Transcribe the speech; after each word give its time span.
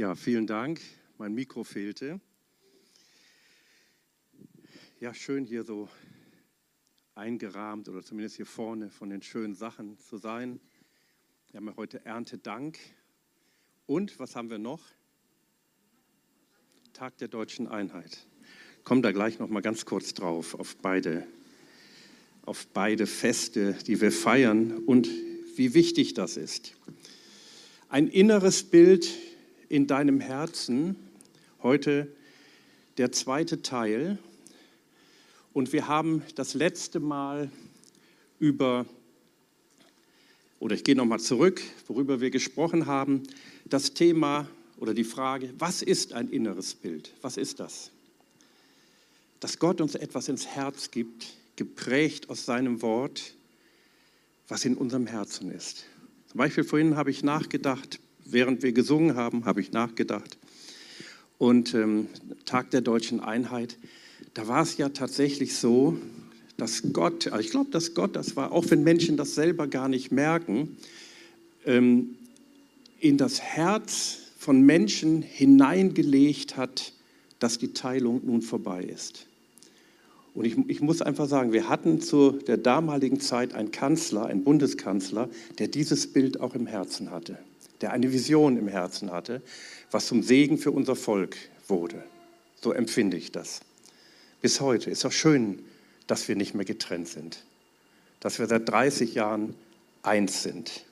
Ja, 0.00 0.14
vielen 0.14 0.46
Dank. 0.46 0.80
Mein 1.18 1.34
Mikro 1.34 1.62
fehlte. 1.62 2.22
Ja, 4.98 5.12
schön 5.12 5.44
hier 5.44 5.62
so 5.62 5.90
eingerahmt 7.14 7.86
oder 7.86 8.02
zumindest 8.02 8.36
hier 8.36 8.46
vorne 8.46 8.88
von 8.88 9.10
den 9.10 9.20
schönen 9.20 9.54
Sachen 9.54 9.98
zu 9.98 10.16
sein. 10.16 10.58
Wir 11.50 11.58
haben 11.58 11.66
ja 11.66 11.76
heute 11.76 12.02
Erntedank. 12.06 12.78
Und 13.84 14.18
was 14.18 14.36
haben 14.36 14.48
wir 14.48 14.56
noch? 14.56 14.80
Tag 16.94 17.18
der 17.18 17.28
deutschen 17.28 17.68
Einheit. 17.68 18.26
Kommt 18.84 19.04
da 19.04 19.12
gleich 19.12 19.38
noch 19.38 19.50
mal 19.50 19.60
ganz 19.60 19.84
kurz 19.84 20.14
drauf 20.14 20.54
auf 20.54 20.76
beide, 20.76 21.26
auf 22.46 22.68
beide 22.68 23.06
Feste, 23.06 23.74
die 23.86 24.00
wir 24.00 24.12
feiern 24.12 24.78
und 24.78 25.10
wie 25.56 25.74
wichtig 25.74 26.14
das 26.14 26.38
ist. 26.38 26.74
Ein 27.90 28.08
inneres 28.08 28.62
Bild 28.62 29.06
in 29.70 29.86
deinem 29.86 30.20
Herzen. 30.20 30.96
Heute 31.62 32.08
der 32.98 33.12
zweite 33.12 33.62
Teil. 33.62 34.18
Und 35.54 35.72
wir 35.72 35.86
haben 35.86 36.22
das 36.34 36.54
letzte 36.54 37.00
Mal 37.00 37.50
über, 38.40 38.84
oder 40.58 40.74
ich 40.74 40.84
gehe 40.84 40.96
nochmal 40.96 41.20
zurück, 41.20 41.62
worüber 41.86 42.20
wir 42.20 42.30
gesprochen 42.30 42.86
haben, 42.86 43.22
das 43.64 43.94
Thema 43.94 44.48
oder 44.76 44.92
die 44.92 45.04
Frage, 45.04 45.54
was 45.58 45.82
ist 45.82 46.14
ein 46.14 46.28
inneres 46.30 46.74
Bild? 46.74 47.14
Was 47.22 47.36
ist 47.36 47.60
das? 47.60 47.92
Dass 49.38 49.60
Gott 49.60 49.80
uns 49.80 49.94
etwas 49.94 50.28
ins 50.28 50.48
Herz 50.48 50.90
gibt, 50.90 51.28
geprägt 51.54 52.28
aus 52.28 52.44
seinem 52.44 52.82
Wort, 52.82 53.34
was 54.48 54.64
in 54.64 54.76
unserem 54.76 55.06
Herzen 55.06 55.52
ist. 55.52 55.84
Zum 56.26 56.38
Beispiel 56.38 56.64
vorhin 56.64 56.96
habe 56.96 57.12
ich 57.12 57.22
nachgedacht, 57.22 58.00
während 58.32 58.62
wir 58.62 58.72
gesungen 58.72 59.16
haben, 59.16 59.44
habe 59.44 59.60
ich 59.60 59.72
nachgedacht. 59.72 60.38
Und 61.38 61.74
ähm, 61.74 62.08
Tag 62.44 62.70
der 62.70 62.80
deutschen 62.80 63.20
Einheit, 63.20 63.76
da 64.34 64.46
war 64.46 64.62
es 64.62 64.76
ja 64.76 64.90
tatsächlich 64.90 65.56
so, 65.56 65.96
dass 66.56 66.82
Gott, 66.92 67.28
also 67.28 67.40
ich 67.40 67.50
glaube, 67.50 67.70
dass 67.70 67.94
Gott, 67.94 68.14
das 68.14 68.36
war, 68.36 68.52
auch 68.52 68.66
wenn 68.68 68.84
Menschen 68.84 69.16
das 69.16 69.34
selber 69.34 69.66
gar 69.66 69.88
nicht 69.88 70.12
merken, 70.12 70.76
ähm, 71.64 72.16
in 72.98 73.16
das 73.16 73.40
Herz 73.40 74.18
von 74.38 74.60
Menschen 74.60 75.22
hineingelegt 75.22 76.56
hat, 76.56 76.92
dass 77.38 77.58
die 77.58 77.72
Teilung 77.72 78.20
nun 78.24 78.42
vorbei 78.42 78.84
ist. 78.84 79.26
Und 80.34 80.44
ich, 80.44 80.56
ich, 80.68 80.80
muss 80.80 81.02
einfach 81.02 81.26
sagen, 81.26 81.52
wir 81.52 81.68
hatten 81.68 82.00
zu 82.00 82.32
der 82.32 82.56
damaligen 82.56 83.20
Zeit 83.20 83.54
einen 83.54 83.72
Kanzler, 83.72 84.26
einen 84.26 84.44
Bundeskanzler, 84.44 85.28
der 85.58 85.68
dieses 85.68 86.12
Bild 86.12 86.40
auch 86.40 86.54
im 86.54 86.66
Herzen 86.66 87.10
hatte, 87.10 87.38
der 87.80 87.92
eine 87.92 88.12
Vision 88.12 88.56
im 88.56 88.68
Herzen 88.68 89.10
hatte, 89.10 89.42
was 89.90 90.06
zum 90.06 90.22
Segen 90.22 90.58
für 90.58 90.70
unser 90.70 90.96
Volk 90.96 91.36
wurde. 91.68 92.02
So 92.62 92.72
empfinde 92.72 93.16
ich 93.16 93.32
das. 93.32 93.60
Bis 94.42 94.60
heute 94.60 94.90
ist 94.90 95.04
doch 95.04 95.12
schön, 95.12 95.60
dass 96.06 96.28
wir 96.28 96.36
nicht 96.36 96.54
mehr 96.54 96.64
getrennt 96.64 97.08
sind, 97.08 97.44
dass 98.20 98.38
wir 98.38 98.46
seit 98.46 98.68
30 98.68 99.14
Jahren 99.14 99.54
eins 100.02 100.42
sind, 100.42 100.84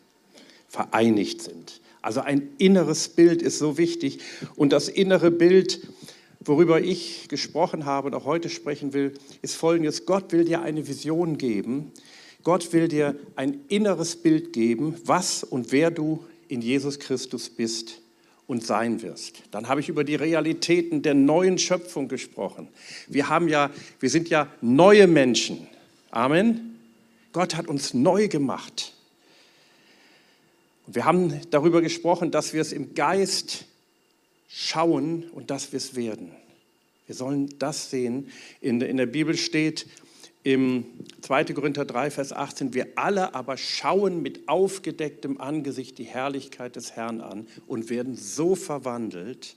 vereinigt 0.69 1.43
sind. 1.43 1.81
Also 2.01 2.21
ein 2.21 2.51
inneres 2.59 3.09
Bild 3.09 3.43
ist 3.43 3.59
so 3.59 3.77
wichtig 3.77 4.21
und 4.57 4.73
das 4.73 4.89
innere 4.89 5.31
Bild 5.31 5.81
Worüber 6.49 6.81
ich 6.81 7.29
gesprochen 7.29 7.85
habe 7.85 8.07
und 8.07 8.15
auch 8.15 8.25
heute 8.25 8.49
sprechen 8.49 8.93
will, 8.93 9.13
ist 9.43 9.55
folgendes. 9.55 10.07
Gott 10.07 10.33
will 10.33 10.45
dir 10.45 10.63
eine 10.63 10.87
Vision 10.87 11.37
geben. 11.37 11.93
Gott 12.45 12.73
will 12.73 12.89
dir 12.89 13.17
ein 13.35 13.61
inneres 13.69 14.17
Bild 14.17 14.53
geben, 14.53 14.95
was 15.05 15.43
und 15.45 15.73
wer 15.73 15.91
du 15.91 16.25
in 16.49 16.61
Jesus 16.63 16.99
Christus 16.99 17.51
bist 17.51 18.01
und 18.47 18.65
sein 18.65 19.03
wirst. 19.03 19.43
Dann 19.51 19.69
habe 19.69 19.81
ich 19.81 19.89
über 19.89 20.05
die 20.05 20.15
Realitäten 20.15 21.03
der 21.03 21.15
neuen 21.15 21.59
Schöpfung 21.59 22.09
gesprochen. 22.09 22.69
Wir 23.07 23.29
haben 23.29 23.49
ja, 23.49 23.71
wir 24.01 24.11
sind 24.11 24.31
ja 24.31 24.51
neue 24.61 25.07
Menschen. 25.07 25.69
Amen. 26.11 26.79
Gott 27.33 27.55
hat 27.55 27.69
uns 27.69 27.95
neu 27.95 28.29
gemacht. 28.29 28.95
wir 30.87 31.05
haben 31.05 31.41
darüber 31.51 31.83
gesprochen, 31.83 32.31
dass 32.31 32.55
wir 32.55 32.63
es 32.63 32.73
im 32.73 32.95
Geist 32.95 33.67
schauen 34.49 35.25
und 35.31 35.51
dass 35.51 35.73
wir 35.73 35.77
es 35.77 35.95
werden. 35.95 36.33
Wir 37.07 37.15
sollen 37.15 37.59
das 37.59 37.91
sehen. 37.91 38.31
In, 38.61 38.81
in 38.81 38.97
der 38.97 39.07
Bibel 39.07 39.37
steht 39.37 39.87
im 40.49 40.87
2. 41.21 41.45
Korinther 41.53 41.85
3, 41.85 42.11
Vers 42.11 42.33
18, 42.33 42.73
wir 42.73 42.87
alle 42.95 43.35
aber 43.35 43.59
schauen 43.59 44.23
mit 44.23 44.49
aufgedecktem 44.49 45.39
Angesicht 45.39 45.99
die 45.99 46.05
Herrlichkeit 46.05 46.75
des 46.75 46.93
Herrn 46.93 47.21
an 47.21 47.47
und 47.67 47.91
werden 47.91 48.17
so 48.17 48.55
verwandelt, 48.55 49.57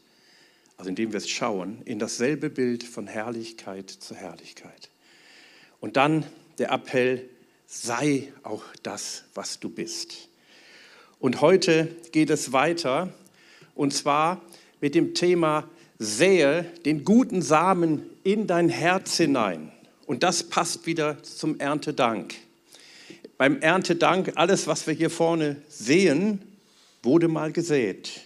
also 0.76 0.90
indem 0.90 1.14
wir 1.14 1.20
es 1.20 1.30
schauen, 1.30 1.82
in 1.86 1.98
dasselbe 1.98 2.50
Bild 2.50 2.84
von 2.84 3.08
Herrlichkeit 3.08 3.90
zu 3.90 4.16
Herrlichkeit. 4.16 4.90
Und 5.80 5.96
dann 5.96 6.26
der 6.58 6.74
Appell, 6.74 7.30
sei 7.68 8.34
auch 8.44 8.64
das, 8.84 9.24
was 9.34 9.62
du 9.62 9.70
bist. 9.70 10.28
Und 11.20 11.40
heute 11.40 11.88
geht 12.12 12.30
es 12.30 12.52
weiter, 12.52 13.14
und 13.76 13.94
zwar 13.94 14.42
mit 14.82 14.96
dem 14.96 15.14
Thema 15.14 15.70
Sähe 16.00 16.66
den 16.84 17.06
guten 17.06 17.42
Samen 17.42 18.10
in 18.26 18.46
dein 18.46 18.68
Herz 18.68 19.16
hinein. 19.16 19.72
Und 20.12 20.24
das 20.24 20.44
passt 20.44 20.88
wieder 20.88 21.24
zum 21.24 21.58
Erntedank. 21.58 22.36
Beim 23.38 23.62
Erntedank, 23.62 24.34
alles, 24.36 24.68
was 24.68 24.86
wir 24.86 24.94
hier 24.94 25.10
vorne 25.10 25.56
sehen, 25.70 26.42
wurde 27.02 27.30
mal 27.30 27.54
gesät. 27.54 28.20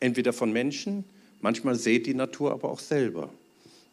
Entweder 0.00 0.32
von 0.32 0.52
Menschen, 0.52 1.04
manchmal 1.40 1.76
sät 1.76 2.06
die 2.06 2.14
Natur 2.14 2.50
aber 2.50 2.68
auch 2.68 2.80
selber 2.80 3.32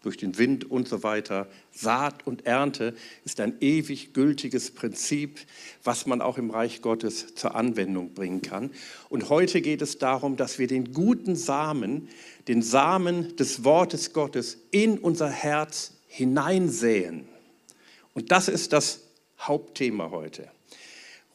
durch 0.02 0.18
den 0.18 0.40
Wind 0.40 0.72
und 0.72 0.88
so 0.88 1.04
weiter. 1.04 1.48
Saat 1.72 2.26
und 2.26 2.48
Ernte 2.48 2.96
ist 3.24 3.40
ein 3.40 3.54
ewig 3.60 4.16
gültiges 4.16 4.72
Prinzip, 4.72 5.40
was 5.84 6.08
man 6.08 6.22
auch 6.22 6.40
im 6.40 6.50
Reich 6.50 6.82
Gottes 6.82 7.36
zur 7.36 7.54
Anwendung 7.54 8.16
bringen 8.16 8.42
kann. 8.42 8.72
Und 9.10 9.30
heute 9.30 9.62
geht 9.62 9.84
es 9.84 10.00
darum, 10.00 10.38
dass 10.38 10.58
wir 10.58 10.66
den 10.66 10.92
guten 10.92 11.36
Samen, 11.36 12.10
den 12.48 12.64
Samen 12.64 13.36
des 13.36 13.64
Wortes 13.64 14.12
Gottes 14.12 14.58
in 14.72 14.98
unser 14.98 15.30
Herz 15.30 15.97
hineinsäen. 16.08 17.28
Und 18.14 18.32
das 18.32 18.48
ist 18.48 18.74
das 18.74 19.02
Hauptthema 19.40 20.10
heute. 20.10 20.50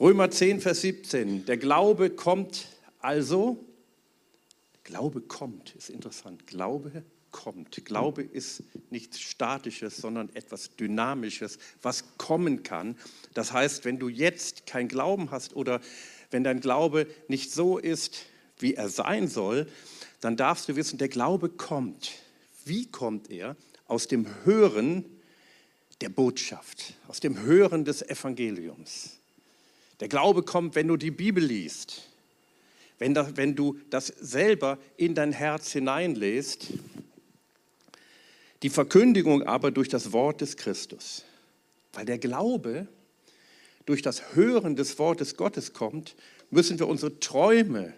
Römer 0.00 0.30
10, 0.30 0.60
Vers 0.60 0.80
17. 0.80 1.46
Der 1.46 1.56
Glaube 1.56 2.10
kommt 2.10 2.66
also, 3.02 3.64
Glaube 4.84 5.20
kommt, 5.20 5.74
ist 5.74 5.90
interessant. 5.90 6.46
Glaube 6.46 7.04
kommt. 7.32 7.84
Glaube 7.84 8.22
ist 8.22 8.62
nichts 8.90 9.20
Statisches, 9.20 9.96
sondern 9.96 10.28
etwas 10.34 10.76
Dynamisches, 10.76 11.58
was 11.82 12.16
kommen 12.16 12.62
kann. 12.62 12.96
Das 13.34 13.52
heißt, 13.52 13.84
wenn 13.84 13.98
du 13.98 14.08
jetzt 14.08 14.66
kein 14.66 14.86
Glauben 14.86 15.30
hast 15.30 15.56
oder 15.56 15.80
wenn 16.30 16.44
dein 16.44 16.60
Glaube 16.60 17.06
nicht 17.28 17.52
so 17.52 17.78
ist, 17.78 18.24
wie 18.58 18.74
er 18.74 18.88
sein 18.88 19.28
soll, 19.28 19.66
dann 20.20 20.36
darfst 20.36 20.68
du 20.68 20.76
wissen, 20.76 20.98
der 20.98 21.08
Glaube 21.08 21.48
kommt. 21.48 22.12
Wie 22.64 22.86
kommt 22.86 23.30
er? 23.30 23.56
Aus 23.92 24.08
dem 24.08 24.26
Hören 24.46 25.04
der 26.00 26.08
Botschaft, 26.08 26.94
aus 27.08 27.20
dem 27.20 27.42
Hören 27.42 27.84
des 27.84 28.00
Evangeliums. 28.00 29.18
Der 30.00 30.08
Glaube 30.08 30.44
kommt, 30.44 30.76
wenn 30.76 30.88
du 30.88 30.96
die 30.96 31.10
Bibel 31.10 31.44
liest, 31.44 32.08
wenn, 32.98 33.12
das, 33.12 33.36
wenn 33.36 33.54
du 33.54 33.78
das 33.90 34.06
selber 34.06 34.78
in 34.96 35.14
dein 35.14 35.32
Herz 35.32 35.72
hineinlässt 35.72 36.68
die 38.62 38.70
Verkündigung 38.70 39.42
aber 39.42 39.70
durch 39.70 39.90
das 39.90 40.14
Wort 40.14 40.40
des 40.40 40.56
Christus. 40.56 41.26
Weil 41.92 42.06
der 42.06 42.16
Glaube 42.16 42.88
durch 43.84 44.00
das 44.00 44.34
Hören 44.34 44.74
des 44.74 44.98
Wortes 44.98 45.36
Gottes 45.36 45.74
kommt, 45.74 46.16
müssen 46.48 46.78
wir 46.78 46.88
unsere 46.88 47.20
Träume 47.20 47.92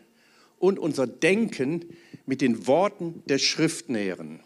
und 0.58 0.80
unser 0.80 1.06
Denken 1.06 1.84
mit 2.26 2.40
den 2.40 2.66
Worten 2.66 3.22
der 3.26 3.38
Schrift 3.38 3.90
nähren. 3.90 4.40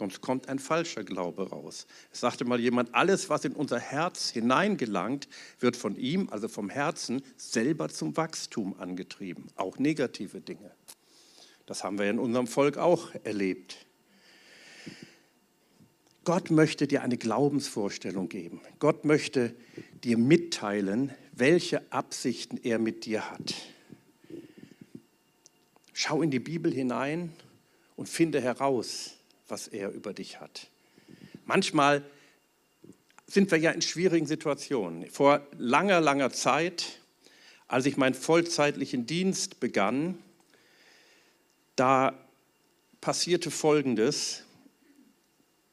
Sonst 0.00 0.22
kommt 0.22 0.48
ein 0.48 0.58
falscher 0.58 1.04
Glaube 1.04 1.50
raus. 1.50 1.86
Es 2.10 2.20
sagte 2.20 2.46
mal 2.46 2.58
jemand, 2.58 2.94
alles, 2.94 3.28
was 3.28 3.44
in 3.44 3.52
unser 3.52 3.78
Herz 3.78 4.30
hineingelangt, 4.30 5.28
wird 5.58 5.76
von 5.76 5.94
ihm, 5.94 6.30
also 6.30 6.48
vom 6.48 6.70
Herzen, 6.70 7.20
selber 7.36 7.90
zum 7.90 8.16
Wachstum 8.16 8.80
angetrieben. 8.80 9.48
Auch 9.56 9.76
negative 9.76 10.40
Dinge. 10.40 10.70
Das 11.66 11.84
haben 11.84 11.98
wir 11.98 12.08
in 12.08 12.18
unserem 12.18 12.46
Volk 12.46 12.78
auch 12.78 13.10
erlebt. 13.24 13.84
Gott 16.24 16.50
möchte 16.50 16.86
dir 16.86 17.02
eine 17.02 17.18
Glaubensvorstellung 17.18 18.30
geben. 18.30 18.62
Gott 18.78 19.04
möchte 19.04 19.54
dir 20.02 20.16
mitteilen, 20.16 21.12
welche 21.32 21.92
Absichten 21.92 22.56
er 22.56 22.78
mit 22.78 23.04
dir 23.04 23.30
hat. 23.30 23.54
Schau 25.92 26.22
in 26.22 26.30
die 26.30 26.40
Bibel 26.40 26.72
hinein 26.72 27.34
und 27.96 28.08
finde 28.08 28.40
heraus, 28.40 29.18
was 29.50 29.68
er 29.68 29.90
über 29.90 30.12
dich 30.12 30.40
hat. 30.40 30.68
Manchmal 31.44 32.04
sind 33.26 33.50
wir 33.50 33.58
ja 33.58 33.70
in 33.70 33.82
schwierigen 33.82 34.26
Situationen. 34.26 35.08
Vor 35.08 35.46
langer, 35.56 36.00
langer 36.00 36.30
Zeit, 36.30 37.00
als 37.68 37.86
ich 37.86 37.96
meinen 37.96 38.14
vollzeitlichen 38.14 39.06
Dienst 39.06 39.60
begann, 39.60 40.18
da 41.76 42.18
passierte 43.00 43.50
Folgendes, 43.50 44.44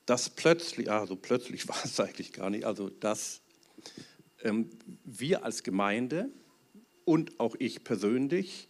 dass 0.06 0.30
plötzlich, 0.30 0.90
also 0.90 1.16
plötzlich 1.16 1.68
war 1.70 1.84
es 1.84 2.00
eigentlich 2.00 2.34
gar 2.34 2.50
nicht, 2.50 2.66
also 2.66 2.90
dass 2.90 3.42
ähm, 4.44 4.70
wir 5.04 5.44
als 5.44 5.64
Gemeinde 5.64 6.30
und 7.06 7.40
auch 7.40 7.56
ich 7.58 7.84
persönlich 7.84 8.68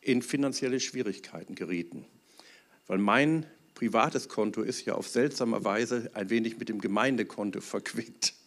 in 0.00 0.22
finanzielle 0.22 0.80
Schwierigkeiten 0.80 1.54
gerieten. 1.54 2.06
Weil 2.86 2.98
mein 2.98 3.46
privates 3.80 4.28
Konto 4.28 4.60
ist 4.60 4.84
ja 4.84 4.94
auf 4.94 5.08
seltsame 5.08 5.64
Weise 5.64 6.10
ein 6.12 6.28
wenig 6.28 6.58
mit 6.58 6.68
dem 6.68 6.82
Gemeindekonto 6.82 7.62
verquickt. 7.62 8.34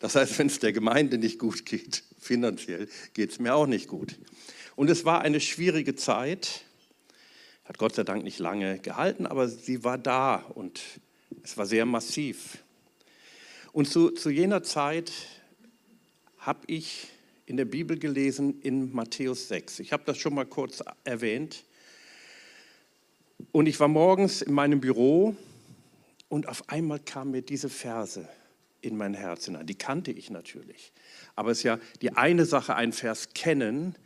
Das 0.00 0.16
heißt, 0.16 0.38
wenn 0.38 0.48
es 0.48 0.58
der 0.58 0.72
Gemeinde 0.72 1.18
nicht 1.18 1.38
gut 1.38 1.64
geht, 1.64 2.02
finanziell, 2.18 2.88
geht 3.14 3.30
es 3.30 3.38
mir 3.38 3.54
auch 3.54 3.66
nicht 3.66 3.86
gut. 3.86 4.18
Und 4.76 4.90
es 4.90 5.04
war 5.04 5.20
eine 5.20 5.40
schwierige 5.40 5.94
Zeit, 5.94 6.62
hat 7.64 7.78
Gott 7.78 7.94
sei 7.94 8.02
Dank 8.02 8.24
nicht 8.24 8.38
lange 8.38 8.80
gehalten, 8.80 9.26
aber 9.26 9.48
sie 9.48 9.84
war 9.84 9.96
da 9.96 10.36
und 10.36 10.80
es 11.42 11.56
war 11.56 11.64
sehr 11.64 11.86
massiv. 11.86 12.58
Und 13.72 13.88
zu, 13.88 14.10
zu 14.10 14.30
jener 14.30 14.62
Zeit 14.62 15.12
habe 16.38 16.60
ich 16.66 17.08
in 17.46 17.56
der 17.56 17.66
Bibel 17.66 17.98
gelesen 17.98 18.60
in 18.60 18.92
Matthäus 18.92 19.48
6. 19.48 19.78
Ich 19.78 19.92
habe 19.92 20.02
das 20.06 20.18
schon 20.18 20.34
mal 20.34 20.46
kurz 20.46 20.82
erwähnt. 21.04 21.64
Und 23.52 23.66
ich 23.66 23.80
war 23.80 23.88
morgens 23.88 24.42
in 24.42 24.52
meinem 24.52 24.80
Büro 24.80 25.36
und 26.28 26.48
auf 26.48 26.68
einmal 26.68 26.98
kam 26.98 27.30
mir 27.30 27.42
diese 27.42 27.68
Verse 27.68 28.28
in 28.80 28.96
mein 28.96 29.14
Herz 29.14 29.46
hinein. 29.46 29.66
Die 29.66 29.74
kannte 29.74 30.10
ich 30.10 30.30
natürlich. 30.30 30.92
Aber 31.36 31.50
es 31.50 31.58
ist 31.58 31.64
ja 31.64 31.78
die 32.02 32.12
eine 32.16 32.44
Sache, 32.44 32.74
einen 32.74 32.92
Vers 32.92 33.30
kennen 33.34 33.96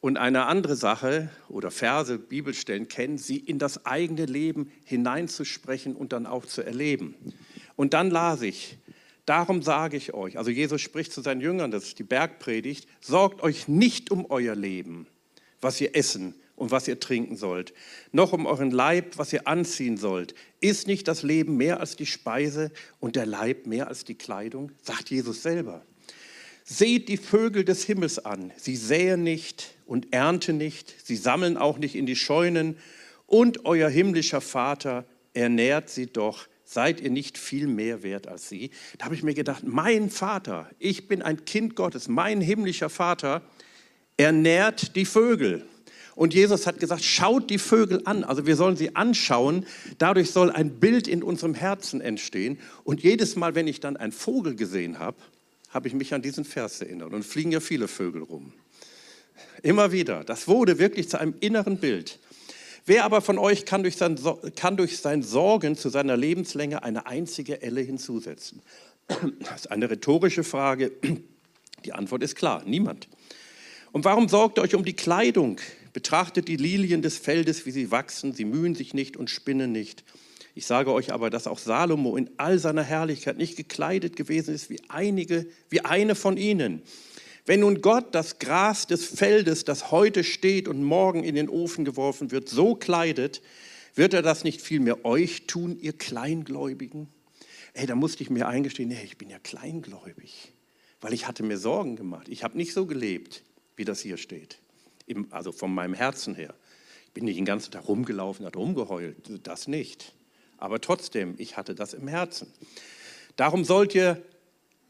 und 0.00 0.16
eine 0.16 0.46
andere 0.46 0.76
Sache 0.76 1.30
oder 1.48 1.70
Verse, 1.70 2.18
Bibelstellen 2.18 2.88
kennen, 2.88 3.18
sie 3.18 3.38
in 3.38 3.58
das 3.58 3.86
eigene 3.86 4.26
Leben 4.26 4.70
hineinzusprechen 4.84 5.96
und 5.96 6.12
dann 6.12 6.26
auch 6.26 6.46
zu 6.46 6.62
erleben. 6.62 7.14
Und 7.76 7.94
dann 7.94 8.10
las 8.10 8.42
ich, 8.42 8.78
darum 9.24 9.62
sage 9.62 9.96
ich 9.96 10.14
euch, 10.14 10.38
also 10.38 10.50
Jesus 10.50 10.80
spricht 10.80 11.12
zu 11.12 11.22
seinen 11.22 11.40
Jüngern, 11.40 11.70
das 11.70 11.84
ist 11.84 11.98
die 11.98 12.04
Bergpredigt, 12.04 12.86
sorgt 13.00 13.42
euch 13.42 13.68
nicht 13.68 14.10
um 14.10 14.26
euer 14.30 14.54
Leben, 14.54 15.06
was 15.60 15.80
ihr 15.80 15.96
essen 15.96 16.34
und 16.56 16.70
was 16.70 16.88
ihr 16.88 16.98
trinken 16.98 17.36
sollt, 17.36 17.72
noch 18.12 18.32
um 18.32 18.46
euren 18.46 18.70
Leib, 18.70 19.18
was 19.18 19.32
ihr 19.32 19.46
anziehen 19.46 19.96
sollt. 19.96 20.34
Ist 20.60 20.86
nicht 20.86 21.06
das 21.06 21.22
Leben 21.22 21.56
mehr 21.56 21.80
als 21.80 21.96
die 21.96 22.06
Speise 22.06 22.72
und 22.98 23.14
der 23.14 23.26
Leib 23.26 23.66
mehr 23.66 23.88
als 23.88 24.04
die 24.04 24.14
Kleidung? 24.16 24.72
Sagt 24.82 25.10
Jesus 25.10 25.42
selber. 25.42 25.84
Seht 26.64 27.08
die 27.08 27.18
Vögel 27.18 27.64
des 27.64 27.84
Himmels 27.84 28.18
an. 28.18 28.52
Sie 28.56 28.74
säen 28.74 29.22
nicht 29.22 29.74
und 29.84 30.12
ernten 30.12 30.56
nicht. 30.56 30.96
Sie 31.04 31.14
sammeln 31.14 31.56
auch 31.56 31.78
nicht 31.78 31.94
in 31.94 32.06
die 32.06 32.16
Scheunen. 32.16 32.76
Und 33.26 33.64
euer 33.66 33.88
himmlischer 33.88 34.40
Vater 34.40 35.04
ernährt 35.32 35.90
sie 35.90 36.06
doch. 36.06 36.48
Seid 36.64 37.00
ihr 37.00 37.10
nicht 37.10 37.38
viel 37.38 37.68
mehr 37.68 38.02
wert 38.02 38.26
als 38.26 38.48
sie? 38.48 38.70
Da 38.98 39.04
habe 39.04 39.14
ich 39.14 39.22
mir 39.22 39.34
gedacht, 39.34 39.62
mein 39.64 40.10
Vater, 40.10 40.68
ich 40.80 41.06
bin 41.06 41.22
ein 41.22 41.44
Kind 41.44 41.76
Gottes, 41.76 42.08
mein 42.08 42.40
himmlischer 42.40 42.88
Vater 42.90 43.42
ernährt 44.16 44.96
die 44.96 45.04
Vögel. 45.04 45.64
Und 46.16 46.32
Jesus 46.32 46.66
hat 46.66 46.80
gesagt, 46.80 47.04
schaut 47.04 47.50
die 47.50 47.58
Vögel 47.58 48.00
an. 48.06 48.24
Also 48.24 48.46
wir 48.46 48.56
sollen 48.56 48.76
sie 48.76 48.96
anschauen. 48.96 49.66
Dadurch 49.98 50.30
soll 50.30 50.50
ein 50.50 50.80
Bild 50.80 51.06
in 51.06 51.22
unserem 51.22 51.54
Herzen 51.54 52.00
entstehen. 52.00 52.58
Und 52.84 53.02
jedes 53.02 53.36
Mal, 53.36 53.54
wenn 53.54 53.68
ich 53.68 53.80
dann 53.80 53.98
einen 53.98 54.12
Vogel 54.12 54.56
gesehen 54.56 54.98
habe, 54.98 55.18
habe 55.68 55.88
ich 55.88 55.94
mich 55.94 56.14
an 56.14 56.22
diesen 56.22 56.46
Vers 56.46 56.80
erinnert. 56.80 57.12
Und 57.12 57.22
fliegen 57.22 57.52
ja 57.52 57.60
viele 57.60 57.86
Vögel 57.86 58.22
rum. 58.22 58.54
Immer 59.62 59.92
wieder. 59.92 60.24
Das 60.24 60.48
wurde 60.48 60.78
wirklich 60.78 61.10
zu 61.10 61.20
einem 61.20 61.34
inneren 61.40 61.76
Bild. 61.76 62.18
Wer 62.86 63.04
aber 63.04 63.20
von 63.20 63.36
euch 63.36 63.66
kann 63.66 63.82
durch, 63.82 63.96
sein, 63.96 64.18
kann 64.54 64.78
durch 64.78 64.98
sein 64.98 65.22
Sorgen 65.22 65.76
zu 65.76 65.90
seiner 65.90 66.16
Lebenslänge 66.16 66.82
eine 66.82 67.06
einzige 67.06 67.60
Elle 67.60 67.82
hinzusetzen? 67.82 68.62
Das 69.40 69.60
ist 69.60 69.70
eine 69.70 69.90
rhetorische 69.90 70.44
Frage. 70.44 70.92
Die 71.84 71.92
Antwort 71.92 72.22
ist 72.22 72.36
klar, 72.36 72.62
niemand. 72.64 73.06
Und 73.92 74.04
warum 74.06 74.28
sorgt 74.28 74.58
ihr 74.58 74.62
euch 74.62 74.74
um 74.74 74.84
die 74.84 74.96
Kleidung? 74.96 75.60
Betrachtet 75.96 76.46
die 76.48 76.58
Lilien 76.58 77.00
des 77.00 77.16
Feldes, 77.16 77.64
wie 77.64 77.70
sie 77.70 77.90
wachsen, 77.90 78.34
sie 78.34 78.44
mühen 78.44 78.74
sich 78.74 78.92
nicht 78.92 79.16
und 79.16 79.30
spinnen 79.30 79.72
nicht. 79.72 80.04
Ich 80.54 80.66
sage 80.66 80.92
euch 80.92 81.10
aber, 81.10 81.30
dass 81.30 81.46
auch 81.46 81.58
Salomo 81.58 82.18
in 82.18 82.28
all 82.36 82.58
seiner 82.58 82.82
Herrlichkeit 82.82 83.38
nicht 83.38 83.56
gekleidet 83.56 84.14
gewesen 84.14 84.54
ist 84.54 84.68
wie 84.68 84.78
einige, 84.88 85.46
wie 85.70 85.86
eine 85.86 86.14
von 86.14 86.36
ihnen. 86.36 86.82
Wenn 87.46 87.60
nun 87.60 87.80
Gott 87.80 88.14
das 88.14 88.38
Gras 88.38 88.86
des 88.86 89.06
Feldes, 89.06 89.64
das 89.64 89.90
heute 89.90 90.22
steht 90.22 90.68
und 90.68 90.82
morgen 90.82 91.24
in 91.24 91.34
den 91.34 91.48
Ofen 91.48 91.86
geworfen 91.86 92.30
wird, 92.30 92.50
so 92.50 92.74
kleidet, 92.74 93.40
wird 93.94 94.12
er 94.12 94.20
das 94.20 94.44
nicht 94.44 94.60
vielmehr 94.60 95.02
euch 95.06 95.46
tun, 95.46 95.78
ihr 95.80 95.94
Kleingläubigen? 95.94 97.08
Ey, 97.72 97.86
da 97.86 97.94
musste 97.94 98.22
ich 98.22 98.28
mir 98.28 98.48
eingestehen, 98.48 98.90
nee, 98.90 99.02
ich 99.02 99.16
bin 99.16 99.30
ja 99.30 99.38
kleingläubig, 99.38 100.52
weil 101.00 101.14
ich 101.14 101.26
hatte 101.26 101.42
mir 101.42 101.56
Sorgen 101.56 101.96
gemacht. 101.96 102.28
Ich 102.28 102.44
habe 102.44 102.58
nicht 102.58 102.74
so 102.74 102.84
gelebt, 102.84 103.44
wie 103.76 103.86
das 103.86 104.02
hier 104.02 104.18
steht, 104.18 104.58
also 105.30 105.52
von 105.52 105.74
meinem 105.74 105.94
Herzen 105.94 106.34
her. 106.34 106.54
Ich 107.06 107.12
bin 107.12 107.24
nicht 107.24 107.38
den 107.38 107.44
ganzen 107.44 107.72
Tag 107.72 107.88
rumgelaufen, 107.88 108.44
hat 108.44 108.56
rumgeheult, 108.56 109.46
das 109.46 109.68
nicht. 109.68 110.14
Aber 110.58 110.80
trotzdem, 110.80 111.34
ich 111.38 111.56
hatte 111.56 111.74
das 111.74 111.94
im 111.94 112.08
Herzen. 112.08 112.52
Darum 113.36 113.64
sollt 113.64 113.94
ihr 113.94 114.22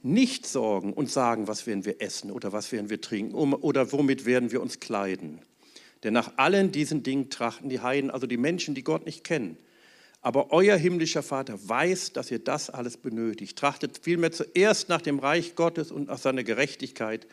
nicht 0.03 0.47
sorgen 0.47 0.93
und 0.93 1.11
sagen, 1.11 1.49
was 1.49 1.67
werden 1.67 1.85
wir 1.85 2.01
essen 2.01 2.31
oder 2.31 2.53
was 2.53 2.71
werden 2.71 2.91
wir 2.91 3.01
trinken 3.01 3.35
oder 3.35 3.93
womit 3.93 4.25
werden 4.25 4.53
wir 4.53 4.63
uns 4.63 4.79
kleiden. 4.79 5.41
Denn 6.05 6.13
nach 6.13 6.37
allen 6.37 6.71
diesen 6.71 7.03
Dingen 7.03 7.31
trachten 7.31 7.69
die 7.69 7.81
Heiden, 7.81 8.11
also 8.11 8.27
die 8.27 8.37
Menschen, 8.37 8.75
die 8.75 8.85
Gott 8.85 9.07
nicht 9.07 9.25
kennen. 9.25 9.57
Aber 10.23 10.53
euer 10.53 10.77
himmlischer 10.77 11.23
Vater 11.23 11.59
weiß, 11.69 12.13
dass 12.13 12.31
ihr 12.31 12.39
das 12.39 12.71
alles 12.71 12.97
benötigt. 12.97 13.59
Trachtet 13.59 13.99
vielmehr 14.03 14.33
zuerst 14.33 14.89
nach 14.89 15.01
dem 15.01 15.19
Reich 15.19 15.55
Gottes 15.55 15.91
und 15.91 16.09
nach 16.09 16.19
seiner 16.19 16.45
Gerechtigkeit, 16.45 17.27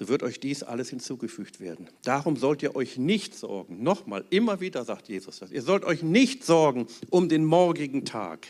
so 0.00 0.08
wird 0.08 0.22
euch 0.22 0.40
dies 0.40 0.62
alles 0.62 0.88
hinzugefügt 0.88 1.60
werden. 1.60 1.90
Darum 2.04 2.36
sollt 2.36 2.62
ihr 2.62 2.74
euch 2.74 2.96
nicht 2.96 3.34
sorgen. 3.34 3.82
Nochmal, 3.82 4.24
immer 4.30 4.58
wieder 4.58 4.82
sagt 4.82 5.10
Jesus 5.10 5.40
das. 5.40 5.50
Ihr 5.50 5.60
sollt 5.60 5.84
euch 5.84 6.02
nicht 6.02 6.42
sorgen 6.42 6.86
um 7.10 7.28
den 7.28 7.44
morgigen 7.44 8.06
Tag. 8.06 8.46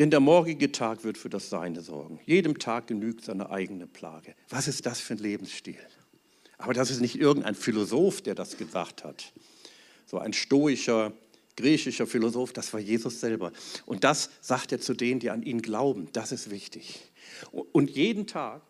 Denn 0.00 0.10
der 0.10 0.18
morgige 0.18 0.72
Tag 0.72 1.04
wird 1.04 1.16
für 1.16 1.28
das 1.28 1.48
Seine 1.48 1.80
sorgen. 1.80 2.18
Jedem 2.26 2.58
Tag 2.58 2.88
genügt 2.88 3.24
seine 3.24 3.50
eigene 3.50 3.86
Plage. 3.86 4.34
Was 4.48 4.66
ist 4.66 4.84
das 4.84 4.98
für 4.98 5.14
ein 5.14 5.20
Lebensstil? 5.20 5.78
Aber 6.58 6.74
das 6.74 6.90
ist 6.90 7.00
nicht 7.00 7.14
irgendein 7.14 7.54
Philosoph, 7.54 8.20
der 8.20 8.34
das 8.34 8.56
gesagt 8.56 9.04
hat. 9.04 9.32
So 10.06 10.18
ein 10.18 10.32
stoischer, 10.32 11.12
griechischer 11.56 12.08
Philosoph, 12.08 12.52
das 12.52 12.72
war 12.72 12.80
Jesus 12.80 13.20
selber. 13.20 13.52
Und 13.86 14.02
das 14.02 14.30
sagt 14.40 14.72
er 14.72 14.80
zu 14.80 14.92
denen, 14.92 15.20
die 15.20 15.30
an 15.30 15.44
ihn 15.44 15.62
glauben. 15.62 16.08
Das 16.14 16.32
ist 16.32 16.50
wichtig. 16.50 16.98
Und 17.52 17.90
jeden 17.90 18.26
Tag 18.26 18.62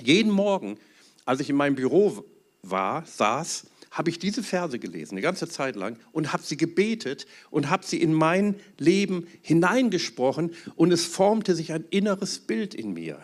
jeden 0.00 0.32
Morgen, 0.32 0.78
als 1.24 1.40
ich 1.40 1.50
in 1.50 1.56
meinem 1.56 1.74
Büro 1.74 2.24
war, 2.62 3.06
saß, 3.06 3.66
habe 3.90 4.10
ich 4.10 4.18
diese 4.18 4.42
Verse 4.42 4.78
gelesen, 4.78 5.14
eine 5.14 5.20
ganze 5.20 5.48
Zeit 5.48 5.76
lang, 5.76 5.96
und 6.10 6.32
habe 6.32 6.42
sie 6.42 6.56
gebetet 6.56 7.26
und 7.50 7.70
habe 7.70 7.86
sie 7.86 8.02
in 8.02 8.12
mein 8.12 8.56
Leben 8.76 9.28
hineingesprochen 9.40 10.52
und 10.74 10.92
es 10.92 11.04
formte 11.04 11.54
sich 11.54 11.72
ein 11.72 11.84
inneres 11.90 12.40
Bild 12.40 12.74
in 12.74 12.92
mir. 12.92 13.20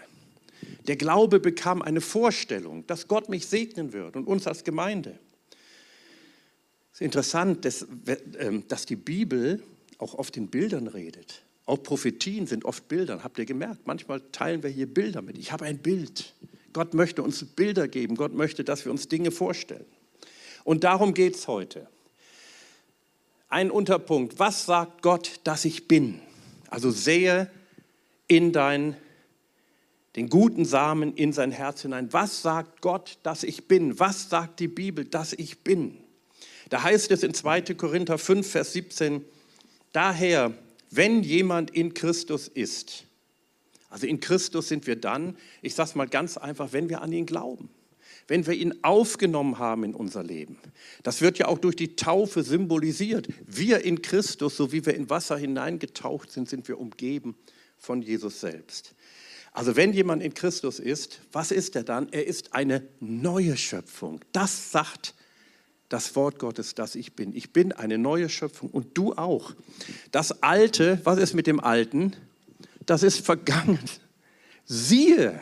Der 0.86 0.96
Glaube 0.96 1.40
bekam 1.40 1.82
eine 1.82 2.00
Vorstellung, 2.00 2.86
dass 2.86 3.08
Gott 3.08 3.28
mich 3.28 3.46
segnen 3.46 3.92
wird 3.92 4.16
und 4.16 4.26
uns 4.26 4.46
als 4.46 4.62
Gemeinde. 4.62 5.18
Es 6.92 7.00
ist 7.00 7.02
interessant, 7.02 7.64
dass, 7.64 7.86
ähm, 8.38 8.64
dass 8.68 8.86
die 8.86 8.96
Bibel 8.96 9.62
auch 9.98 10.14
oft 10.14 10.36
in 10.36 10.48
Bildern 10.48 10.86
redet. 10.86 11.42
Auch 11.66 11.82
Prophetien 11.82 12.46
sind 12.46 12.64
oft 12.64 12.88
Bildern. 12.88 13.22
Habt 13.22 13.38
ihr 13.38 13.44
gemerkt? 13.44 13.86
Manchmal 13.86 14.20
teilen 14.32 14.62
wir 14.62 14.70
hier 14.70 14.86
Bilder 14.86 15.22
mit. 15.22 15.38
Ich 15.38 15.52
habe 15.52 15.64
ein 15.64 15.78
Bild. 15.78 16.32
Gott 16.72 16.94
möchte 16.94 17.22
uns 17.22 17.44
Bilder 17.44 17.88
geben. 17.88 18.16
Gott 18.16 18.34
möchte, 18.34 18.64
dass 18.64 18.84
wir 18.84 18.92
uns 18.92 19.08
Dinge 19.08 19.30
vorstellen. 19.30 19.86
Und 20.64 20.84
darum 20.84 21.14
geht 21.14 21.36
es 21.36 21.48
heute. 21.48 21.88
Ein 23.48 23.70
Unterpunkt. 23.70 24.38
Was 24.38 24.66
sagt 24.66 25.02
Gott, 25.02 25.40
dass 25.44 25.64
ich 25.64 25.88
bin? 25.88 26.20
Also 26.68 26.90
sehe 26.90 27.50
in 28.28 28.52
dein, 28.52 28.96
den 30.14 30.28
guten 30.28 30.64
Samen 30.64 31.14
in 31.14 31.32
sein 31.32 31.50
Herz 31.50 31.82
hinein. 31.82 32.12
Was 32.12 32.42
sagt 32.42 32.80
Gott, 32.80 33.18
dass 33.24 33.42
ich 33.42 33.66
bin? 33.66 33.98
Was 33.98 34.30
sagt 34.30 34.60
die 34.60 34.68
Bibel, 34.68 35.04
dass 35.04 35.32
ich 35.32 35.64
bin? 35.64 35.98
Da 36.68 36.84
heißt 36.84 37.10
es 37.10 37.24
in 37.24 37.34
2. 37.34 37.62
Korinther 37.74 38.18
5, 38.18 38.48
Vers 38.48 38.72
17, 38.72 39.24
daher, 39.92 40.54
wenn 40.90 41.24
jemand 41.24 41.72
in 41.72 41.94
Christus 41.94 42.46
ist, 42.46 43.04
also 43.90 44.06
in 44.06 44.20
Christus 44.20 44.68
sind 44.68 44.86
wir 44.86 44.96
dann, 44.96 45.36
ich 45.62 45.74
sage 45.74 45.90
es 45.90 45.94
mal 45.96 46.08
ganz 46.08 46.36
einfach, 46.36 46.72
wenn 46.72 46.88
wir 46.88 47.02
an 47.02 47.12
ihn 47.12 47.26
glauben, 47.26 47.68
wenn 48.28 48.46
wir 48.46 48.54
ihn 48.54 48.82
aufgenommen 48.82 49.58
haben 49.58 49.82
in 49.82 49.94
unser 49.94 50.22
Leben. 50.22 50.58
Das 51.02 51.20
wird 51.20 51.38
ja 51.38 51.48
auch 51.48 51.58
durch 51.58 51.74
die 51.74 51.96
Taufe 51.96 52.44
symbolisiert. 52.44 53.28
Wir 53.46 53.84
in 53.84 54.00
Christus, 54.00 54.56
so 54.56 54.72
wie 54.72 54.86
wir 54.86 54.94
in 54.94 55.10
Wasser 55.10 55.36
hineingetaucht 55.36 56.30
sind, 56.30 56.48
sind 56.48 56.68
wir 56.68 56.78
umgeben 56.78 57.34
von 57.76 58.00
Jesus 58.00 58.40
selbst. 58.40 58.94
Also 59.52 59.74
wenn 59.74 59.92
jemand 59.92 60.22
in 60.22 60.32
Christus 60.32 60.78
ist, 60.78 61.20
was 61.32 61.50
ist 61.50 61.74
er 61.74 61.82
dann? 61.82 62.08
Er 62.12 62.26
ist 62.26 62.54
eine 62.54 62.86
neue 63.00 63.56
Schöpfung. 63.56 64.20
Das 64.30 64.70
sagt 64.70 65.14
das 65.88 66.14
Wort 66.14 66.38
Gottes, 66.38 66.76
das 66.76 66.94
ich 66.94 67.14
bin. 67.16 67.34
Ich 67.34 67.52
bin 67.52 67.72
eine 67.72 67.98
neue 67.98 68.28
Schöpfung 68.28 68.70
und 68.70 68.96
du 68.96 69.14
auch. 69.14 69.52
Das 70.12 70.44
Alte, 70.44 71.00
was 71.02 71.18
ist 71.18 71.34
mit 71.34 71.48
dem 71.48 71.58
Alten? 71.58 72.14
Das 72.86 73.02
ist 73.02 73.24
vergangen. 73.24 73.78
Siehe, 74.64 75.40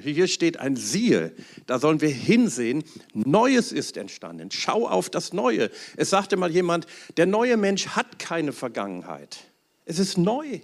hier 0.00 0.28
steht 0.28 0.58
ein 0.58 0.76
Siehe, 0.76 1.32
da 1.66 1.78
sollen 1.78 2.00
wir 2.00 2.10
hinsehen. 2.10 2.84
Neues 3.14 3.72
ist 3.72 3.96
entstanden. 3.96 4.50
Schau 4.50 4.86
auf 4.86 5.08
das 5.10 5.32
Neue. 5.32 5.70
Es 5.96 6.10
sagte 6.10 6.36
mal 6.36 6.50
jemand, 6.50 6.86
der 7.16 7.26
neue 7.26 7.56
Mensch 7.56 7.88
hat 7.88 8.18
keine 8.18 8.52
Vergangenheit. 8.52 9.38
Es 9.84 9.98
ist 9.98 10.18
neu. 10.18 10.60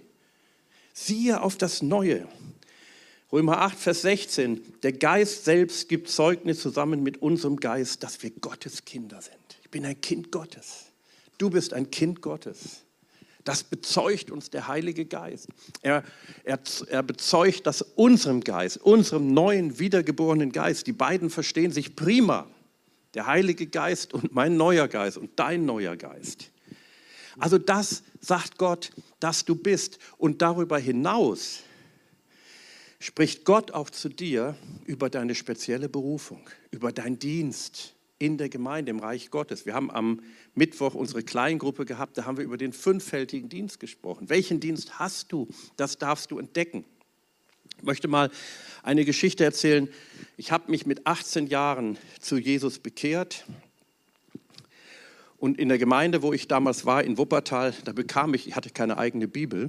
Siehe 0.93 1.41
auf 1.41 1.57
das 1.57 1.81
Neue. 1.81 2.27
Römer 3.31 3.61
8, 3.61 3.79
Vers 3.79 4.03
16. 4.03 4.61
Der 4.83 4.93
Geist 4.93 5.45
selbst 5.45 5.89
gibt 5.89 6.07
Zeugnis 6.07 6.59
zusammen 6.59 7.01
mit 7.01 7.19
unserem 7.23 7.57
Geist, 7.57 8.03
dass 8.03 8.21
wir 8.21 8.29
Gottes 8.29 8.85
Kinder 8.85 9.19
sind. 9.21 9.35
Ich 9.63 9.71
bin 9.71 9.85
ein 9.85 9.99
Kind 9.99 10.31
Gottes. 10.31 10.85
Du 11.39 11.49
bist 11.49 11.73
ein 11.73 11.89
Kind 11.89 12.21
Gottes. 12.21 12.83
Das 13.43 13.63
bezeugt 13.63 14.31
uns 14.31 14.49
der 14.49 14.67
Heilige 14.67 15.05
Geist. 15.05 15.49
Er, 15.81 16.03
er, 16.43 16.59
er 16.87 17.03
bezeugt 17.03 17.67
das 17.67 17.81
unserem 17.81 18.41
Geist, 18.41 18.77
unserem 18.77 19.33
neuen, 19.33 19.79
wiedergeborenen 19.79 20.51
Geist. 20.51 20.87
Die 20.87 20.93
beiden 20.93 21.29
verstehen 21.29 21.71
sich 21.71 21.95
prima. 21.95 22.47
Der 23.13 23.27
Heilige 23.27 23.67
Geist 23.67 24.13
und 24.13 24.33
mein 24.33 24.57
neuer 24.57 24.87
Geist 24.87 25.17
und 25.17 25.31
dein 25.35 25.65
neuer 25.65 25.97
Geist. 25.97 26.51
Also 27.37 27.57
das 27.57 28.03
sagt 28.21 28.57
Gott, 28.57 28.91
dass 29.19 29.45
du 29.45 29.55
bist. 29.55 29.99
Und 30.17 30.41
darüber 30.41 30.79
hinaus 30.79 31.59
spricht 32.99 33.43
Gott 33.43 33.71
auch 33.71 33.89
zu 33.89 34.09
dir 34.09 34.55
über 34.85 35.09
deine 35.09 35.35
spezielle 35.35 35.89
Berufung, 35.89 36.49
über 36.71 36.91
deinen 36.91 37.19
Dienst 37.19 37.93
in 38.19 38.37
der 38.37 38.49
Gemeinde, 38.49 38.91
im 38.91 38.99
Reich 38.99 39.31
Gottes. 39.31 39.65
Wir 39.65 39.73
haben 39.73 39.91
am 39.91 40.21
Mittwoch 40.55 40.93
unsere 40.93 41.23
Kleingruppe 41.23 41.85
gehabt, 41.85 42.17
da 42.17 42.25
haben 42.25 42.37
wir 42.37 42.43
über 42.45 42.57
den 42.57 42.73
fünffältigen 42.73 43.49
Dienst 43.49 43.79
gesprochen. 43.79 44.29
Welchen 44.29 44.59
Dienst 44.59 44.99
hast 44.99 45.31
du? 45.31 45.47
Das 45.77 45.97
darfst 45.97 46.31
du 46.31 46.39
entdecken. 46.39 46.85
Ich 47.77 47.83
möchte 47.83 48.07
mal 48.07 48.29
eine 48.81 49.03
Geschichte 49.03 49.43
erzählen. 49.43 49.89
Ich 50.37 50.51
habe 50.51 50.71
mich 50.71 50.85
mit 50.85 51.05
18 51.05 51.47
Jahren 51.47 51.97
zu 52.19 52.37
Jesus 52.37 52.79
bekehrt. 52.79 53.45
Und 55.37 55.59
in 55.59 55.67
der 55.67 55.77
Gemeinde, 55.77 56.21
wo 56.21 56.31
ich 56.31 56.47
damals 56.47 56.85
war, 56.85 57.03
in 57.03 57.17
Wuppertal, 57.17 57.73
da 57.83 57.91
bekam 57.91 58.33
ich, 58.33 58.47
ich 58.47 58.55
hatte 58.55 58.69
keine 58.69 58.97
eigene 58.97 59.27
Bibel. 59.27 59.63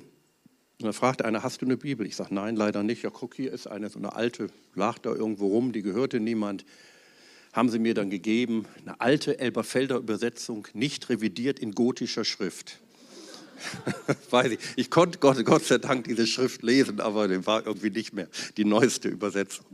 Und 0.81 0.87
da 0.87 0.93
fragte 0.93 1.25
einer, 1.25 1.43
hast 1.43 1.63
du 1.63 1.67
eine 1.67 1.77
Bibel? 1.77 2.07
Ich 2.07 2.15
sage, 2.15 2.33
nein, 2.33 2.55
leider 2.55 2.85
nicht. 2.85 3.03
Ja, 3.03 3.11
guck, 3.11 3.35
hier 3.35 3.53
ist 3.53 3.67
eine, 3.67 3.89
so 3.89 3.99
eine 3.99 4.15
alte, 4.15 4.49
lag 4.75 4.99
da 4.99 5.13
irgendwo 5.13 5.49
rum, 5.49 5.73
die 5.73 5.83
gehörte 5.83 6.21
niemand 6.21 6.65
haben 7.55 7.71
sie 7.71 7.79
mir 7.79 7.95
dann 7.95 8.11
gegeben, 8.11 8.67
eine 8.83 9.01
alte 9.01 9.39
Elberfelder 9.39 9.97
Übersetzung, 9.97 10.67
nicht 10.75 11.09
revidiert 11.09 11.61
in 11.61 11.73
gotischer 11.73 12.25
Schrift. 12.25 12.81
Weiß 14.31 14.51
ich. 14.53 14.59
Ich 14.75 14.91
konnte 14.91 15.19
Gott, 15.21 15.43
Gott 15.45 15.65
sei 15.65 15.79
Dank 15.79 16.05
diese 16.05 16.27
Schrift 16.27 16.63
lesen, 16.65 17.01
aber 17.01 17.29
die 17.29 17.47
war 17.47 17.65
irgendwie 17.65 17.91
nicht 17.91 18.13
mehr 18.13 18.29
die 18.57 18.65
neueste 18.65 19.09
Übersetzung. 19.09 19.65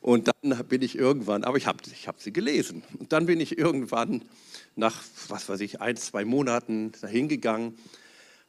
Und 0.00 0.28
dann 0.28 0.64
bin 0.68 0.80
ich 0.80 0.96
irgendwann, 0.96 1.42
aber 1.42 1.56
ich 1.56 1.66
habe 1.66 1.78
ich 1.92 2.06
hab 2.06 2.20
sie 2.20 2.32
gelesen. 2.32 2.84
Und 2.98 3.12
dann 3.12 3.26
bin 3.26 3.40
ich 3.40 3.58
irgendwann 3.58 4.22
nach, 4.76 5.02
was 5.26 5.48
weiß 5.48 5.60
ich, 5.60 5.80
ein, 5.80 5.96
zwei 5.96 6.24
Monaten 6.24 6.92
dahin 7.00 7.28
gegangen 7.28 7.76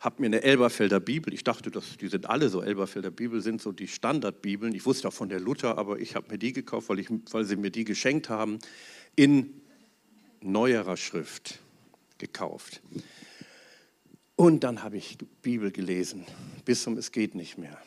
habe 0.04 0.22
mir 0.22 0.28
eine 0.28 0.44
Elberfelder 0.44 1.00
Bibel, 1.00 1.34
ich 1.34 1.46
dachte, 1.46 1.72
das, 1.72 1.96
die 1.98 2.10
sind 2.10 2.30
alle 2.30 2.50
so, 2.50 2.62
Elberfelder 2.62 3.10
Bibel 3.10 3.42
sind 3.42 3.62
so 3.62 3.72
die 3.72 3.88
Standardbibeln. 3.88 4.76
Ich 4.76 4.86
wusste 4.86 5.08
auch 5.08 5.14
von 5.14 5.30
der 5.30 5.40
Luther, 5.40 5.78
aber 5.78 5.98
ich 5.98 6.16
habe 6.16 6.30
mir 6.30 6.38
die 6.38 6.52
gekauft, 6.52 6.90
weil, 6.90 7.00
ich, 7.00 7.08
weil 7.32 7.46
sie 7.46 7.56
mir 7.56 7.72
die 7.72 7.86
geschenkt 7.86 8.28
haben, 8.28 8.60
in 9.16 9.62
neuerer 10.42 10.98
Schrift 10.98 11.60
gekauft. 12.18 12.82
Und 14.36 14.66
dann 14.66 14.84
habe 14.84 14.98
ich 14.98 15.18
Bibel 15.42 15.72
gelesen, 15.72 16.26
bis 16.66 16.84
zum 16.84 16.98
Es 16.98 17.14
geht 17.14 17.34
nicht 17.34 17.58
mehr. 17.58 17.78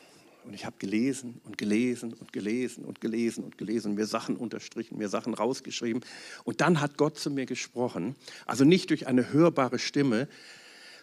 Und 0.43 0.55
ich 0.55 0.65
habe 0.65 0.77
gelesen 0.79 1.39
und 1.43 1.57
gelesen 1.59 2.13
und 2.13 2.33
gelesen 2.33 2.83
und 2.83 2.99
gelesen 2.99 3.43
und 3.43 3.57
gelesen, 3.59 3.93
mir 3.93 4.07
Sachen 4.07 4.37
unterstrichen, 4.37 4.97
mir 4.97 5.09
Sachen 5.09 5.35
rausgeschrieben. 5.35 6.03
Und 6.45 6.61
dann 6.61 6.81
hat 6.81 6.97
Gott 6.97 7.19
zu 7.19 7.29
mir 7.29 7.45
gesprochen, 7.45 8.15
also 8.47 8.63
nicht 8.63 8.89
durch 8.89 9.05
eine 9.05 9.31
hörbare 9.33 9.77
Stimme, 9.77 10.27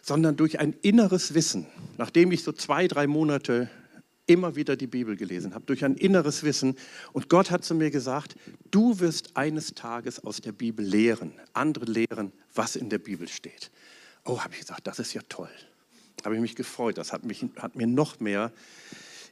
sondern 0.05 0.35
durch 0.35 0.59
ein 0.59 0.75
inneres 0.83 1.33
Wissen, 1.33 1.65
nachdem 1.97 2.31
ich 2.31 2.43
so 2.43 2.51
zwei, 2.51 2.87
drei 2.87 3.07
Monate 3.07 3.71
immer 4.27 4.55
wieder 4.55 4.75
die 4.75 4.85
Bibel 4.85 5.15
gelesen 5.15 5.55
habe, 5.55 5.65
durch 5.65 5.83
ein 5.83 5.95
inneres 5.95 6.43
Wissen. 6.43 6.75
Und 7.11 7.27
Gott 7.27 7.49
hat 7.49 7.65
zu 7.65 7.73
mir 7.73 7.89
gesagt, 7.89 8.35
du 8.69 8.99
wirst 8.99 9.35
eines 9.35 9.73
Tages 9.73 10.23
aus 10.23 10.41
der 10.41 10.51
Bibel 10.51 10.85
lehren, 10.85 11.33
andere 11.53 11.85
lehren, 11.85 12.33
was 12.53 12.75
in 12.75 12.89
der 12.89 12.99
Bibel 12.99 13.27
steht. 13.27 13.71
Oh, 14.25 14.41
habe 14.41 14.53
ich 14.53 14.59
gesagt, 14.59 14.85
das 14.85 14.99
ist 14.99 15.15
ja 15.15 15.21
toll. 15.27 15.49
Habe 16.23 16.35
ich 16.35 16.41
mich 16.41 16.55
gefreut. 16.55 16.99
Das 16.99 17.11
hat, 17.11 17.25
mich, 17.25 17.43
hat 17.57 17.75
mir 17.75 17.87
noch 17.87 18.19
mehr 18.19 18.51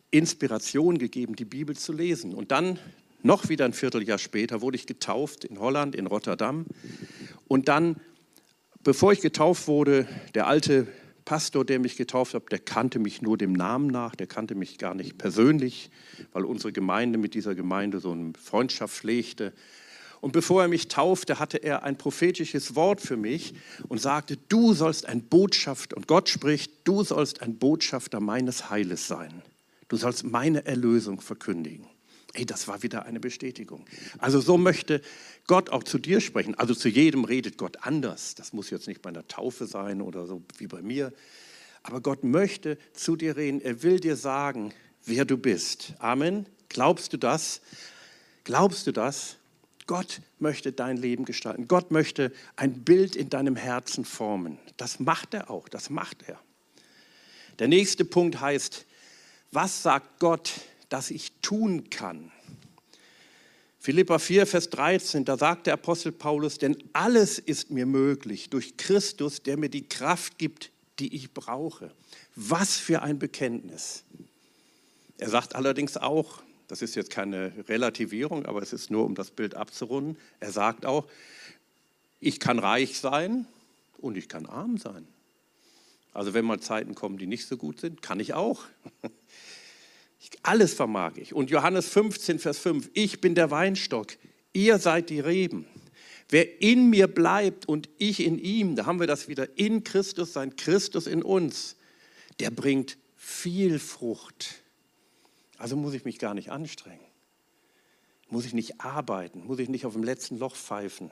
Inspiration 0.10 0.98
gegeben, 0.98 1.36
die 1.36 1.46
Bibel 1.46 1.75
zu 1.75 1.94
lesen. 1.94 2.34
Und 2.34 2.51
dann, 2.51 2.80
noch 3.22 3.48
wieder 3.48 3.65
ein 3.65 3.74
Vierteljahr 3.74 4.18
später, 4.18 4.62
wurde 4.62 4.77
ich 4.77 4.88
getauft 4.88 5.46
in 5.46 5.60
Holland, 5.60 5.96
in 5.96 6.08
Rotterdam. 6.08 6.65
Und 7.48 7.68
dann 7.68 7.96
Bevor 8.84 9.13
ich 9.13 9.22
getauft 9.22 9.68
wurde, 9.68 10.08
der 10.36 10.48
alte 10.48 10.88
Pastor, 11.24 11.63
der 11.63 11.80
mich 11.80 11.96
getauft 11.96 12.34
hat, 12.34 12.52
der 12.52 12.60
kannte 12.60 13.00
mich 13.00 13.22
nur 13.22 13.38
dem 13.38 13.54
Namen 13.54 13.88
nach, 13.88 14.13
der 14.13 14.28
kannte 14.28 14.56
mich 14.56 14.78
gar 14.78 14.94
nicht 14.94 15.18
persönlich, 15.18 15.90
weil 16.34 16.44
unsere 16.44 16.74
Gemeinde 16.74 17.18
mit 17.18 17.34
dieser 17.34 17.56
Gemeinde 17.56 18.02
so 18.02 18.12
eine 18.12 18.34
Freundschaft 18.38 18.94
pflegte. 18.94 19.54
Und 20.20 20.34
bevor 20.34 20.63
er 20.63 20.68
mich 20.68 20.90
taufte, 20.90 21.40
hatte 21.40 21.58
er 21.60 21.84
ein 21.84 21.98
prophetisches 21.98 22.75
Wort 22.75 23.00
für 23.00 23.16
mich 23.16 23.54
und 23.88 24.02
sagte, 24.02 24.38
du 24.50 24.74
sollst 24.74 25.06
ein 25.06 25.24
Botschafter, 25.24 25.96
und 25.96 26.08
Gott 26.08 26.28
spricht, 26.28 26.72
du 26.84 27.06
sollst 27.06 27.42
ein 27.42 27.58
Botschafter 27.58 28.20
meines 28.20 28.70
Heiles 28.70 29.08
sein. 29.08 29.44
Du 29.88 29.96
sollst 29.96 30.25
meine 30.25 30.66
Erlösung 30.66 31.22
verkündigen. 31.22 31.88
Ey, 32.34 32.48
das 32.48 32.68
war 32.68 32.82
wieder 32.82 33.06
eine 33.06 33.20
Bestätigung. 33.20 33.86
Also 34.18 34.42
so 34.42 34.58
möchte 34.58 35.02
Gott 35.46 35.70
auch 35.70 35.84
zu 35.84 36.00
dir 36.00 36.20
sprechen. 36.20 36.56
Also 36.56 36.74
zu 36.74 36.90
jedem 36.90 37.25
redet 37.25 37.58
Gott 37.58 37.78
anders. 37.82 38.34
Das 38.34 38.54
muss 38.54 38.72
jetzt 38.72 38.88
nicht 38.88 39.04
bei 39.04 39.10
einer 39.10 39.28
Taufe 39.28 39.68
sein 39.68 40.02
oder 40.02 40.25
so 40.25 40.42
wie 40.58 40.66
bei 40.66 40.82
mir. 40.82 41.13
Aber 41.84 42.02
Gott 42.02 42.24
möchte 42.24 42.80
zu 42.94 43.16
dir 43.16 43.38
reden. 43.38 43.62
Er 43.62 43.84
will 43.84 44.00
dir 44.00 44.16
sagen, 44.16 44.74
wer 45.06 45.25
du 45.25 45.38
bist. 45.38 45.94
Amen. 46.00 46.48
Glaubst 46.70 47.13
du 47.13 47.18
das? 47.18 47.62
Glaubst 48.46 48.88
du 48.88 48.92
das? 48.92 49.38
Gott 49.86 50.22
möchte 50.40 50.72
dein 50.72 50.98
Leben 50.98 51.25
gestalten. 51.25 51.68
Gott 51.68 51.92
möchte 51.92 52.32
ein 52.56 52.84
Bild 52.84 53.16
in 53.16 53.30
deinem 53.30 53.56
Herzen 53.56 54.06
formen. 54.06 54.58
Das 54.78 55.00
macht 55.00 55.36
er 55.36 55.52
auch. 55.52 55.70
Das 55.70 55.92
macht 55.92 56.24
er. 56.28 56.40
Der 57.60 57.68
nächste 57.68 58.06
Punkt 58.06 58.42
heißt, 58.42 58.88
was 59.52 59.84
sagt 59.84 60.20
Gott 60.20 60.54
das 60.93 61.09
ich 61.09 61.31
tun 61.41 61.89
kann. 61.89 62.31
Philippa 63.79 64.19
4, 64.19 64.45
Vers 64.45 64.69
13, 64.69 65.25
da 65.25 65.39
sagt 65.39 65.65
der 65.65 65.73
Apostel 65.73 66.12
Paulus, 66.12 66.59
denn 66.59 66.77
alles 66.93 67.39
ist 67.39 67.71
mir 67.71 67.88
möglich 67.88 68.51
durch 68.51 68.77
Christus, 68.77 69.41
der 69.41 69.57
mir 69.57 69.69
die 69.69 69.89
Kraft 69.89 70.38
gibt, 70.38 70.71
die 71.00 71.15
ich 71.15 71.33
brauche. 71.33 71.91
Was 72.35 72.77
für 72.77 73.01
ein 73.01 73.17
Bekenntnis. 73.17 74.03
Er 75.17 75.31
sagt 75.31 75.55
allerdings 75.55 75.97
auch, 75.97 76.43
das 76.67 76.83
ist 76.83 76.93
jetzt 76.93 77.09
keine 77.09 77.51
Relativierung, 77.67 78.45
aber 78.45 78.62
es 78.62 78.71
ist 78.71 78.91
nur, 78.91 79.03
um 79.03 79.15
das 79.15 79.31
Bild 79.31 79.55
abzurunden, 79.55 80.15
er 80.39 80.51
sagt 80.51 80.85
auch, 80.85 81.07
ich 82.19 82.39
kann 82.39 82.59
reich 82.59 83.00
sein 83.00 83.47
und 83.97 84.15
ich 84.15 84.29
kann 84.29 84.45
arm 84.45 84.77
sein. 84.77 85.07
Also 86.13 86.35
wenn 86.35 86.45
mal 86.45 86.59
Zeiten 86.59 86.93
kommen, 86.93 87.17
die 87.17 87.25
nicht 87.25 87.47
so 87.47 87.57
gut 87.57 87.79
sind, 87.79 88.03
kann 88.03 88.19
ich 88.19 88.35
auch. 88.35 88.65
Alles 90.42 90.74
vermag 90.74 91.18
ich. 91.18 91.34
Und 91.34 91.50
Johannes 91.50 91.88
15, 91.89 92.39
Vers 92.39 92.60
5, 92.60 92.89
ich 92.94 93.22
bin 93.22 93.36
der 93.36 93.51
Weinstock, 93.51 94.18
ihr 94.53 94.77
seid 94.77 95.10
die 95.10 95.20
Reben. 95.20 95.65
Wer 96.30 96.62
in 96.62 96.89
mir 96.89 97.08
bleibt 97.08 97.68
und 97.68 97.89
ich 97.98 98.20
in 98.20 98.39
ihm, 98.39 98.75
da 98.75 98.86
haben 98.86 99.00
wir 99.00 99.08
das 99.08 99.27
wieder, 99.27 99.58
in 99.58 99.84
Christus 99.84 100.34
sein, 100.34 100.56
Christus 100.56 101.08
in 101.08 101.22
uns, 101.22 101.75
der 102.39 102.50
bringt 102.50 102.98
viel 103.15 103.80
Frucht. 103.80 104.63
Also 105.58 105.75
muss 105.75 105.94
ich 105.94 106.06
mich 106.06 106.20
gar 106.20 106.34
nicht 106.34 106.51
anstrengen. 106.51 107.06
Muss 108.30 108.46
ich 108.46 108.53
nicht 108.53 108.82
arbeiten, 108.82 109.46
muss 109.46 109.60
ich 109.60 109.70
nicht 109.70 109.86
auf 109.86 109.94
dem 109.94 110.03
letzten 110.03 110.39
Loch 110.39 110.56
pfeifen. 110.56 111.12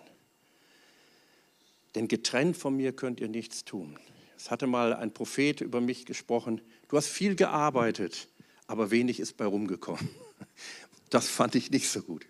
Denn 1.96 2.08
getrennt 2.08 2.58
von 2.58 2.76
mir 2.76 2.94
könnt 2.94 3.20
ihr 3.20 3.28
nichts 3.28 3.64
tun. 3.64 3.98
Es 4.36 4.50
hatte 4.50 4.66
mal 4.66 4.94
ein 4.94 5.14
Prophet 5.14 5.62
über 5.62 5.82
mich 5.82 6.06
gesprochen, 6.06 6.62
du 6.88 6.98
hast 6.98 7.08
viel 7.08 7.36
gearbeitet, 7.36 8.28
aber 8.72 8.90
wenig 8.90 9.20
ist 9.20 9.38
bei 9.38 9.46
rumgekommen. 9.46 10.10
Das 11.10 11.28
fand 11.28 11.56
ich 11.56 11.70
nicht 11.72 11.90
so 11.90 12.02
gut. 12.02 12.26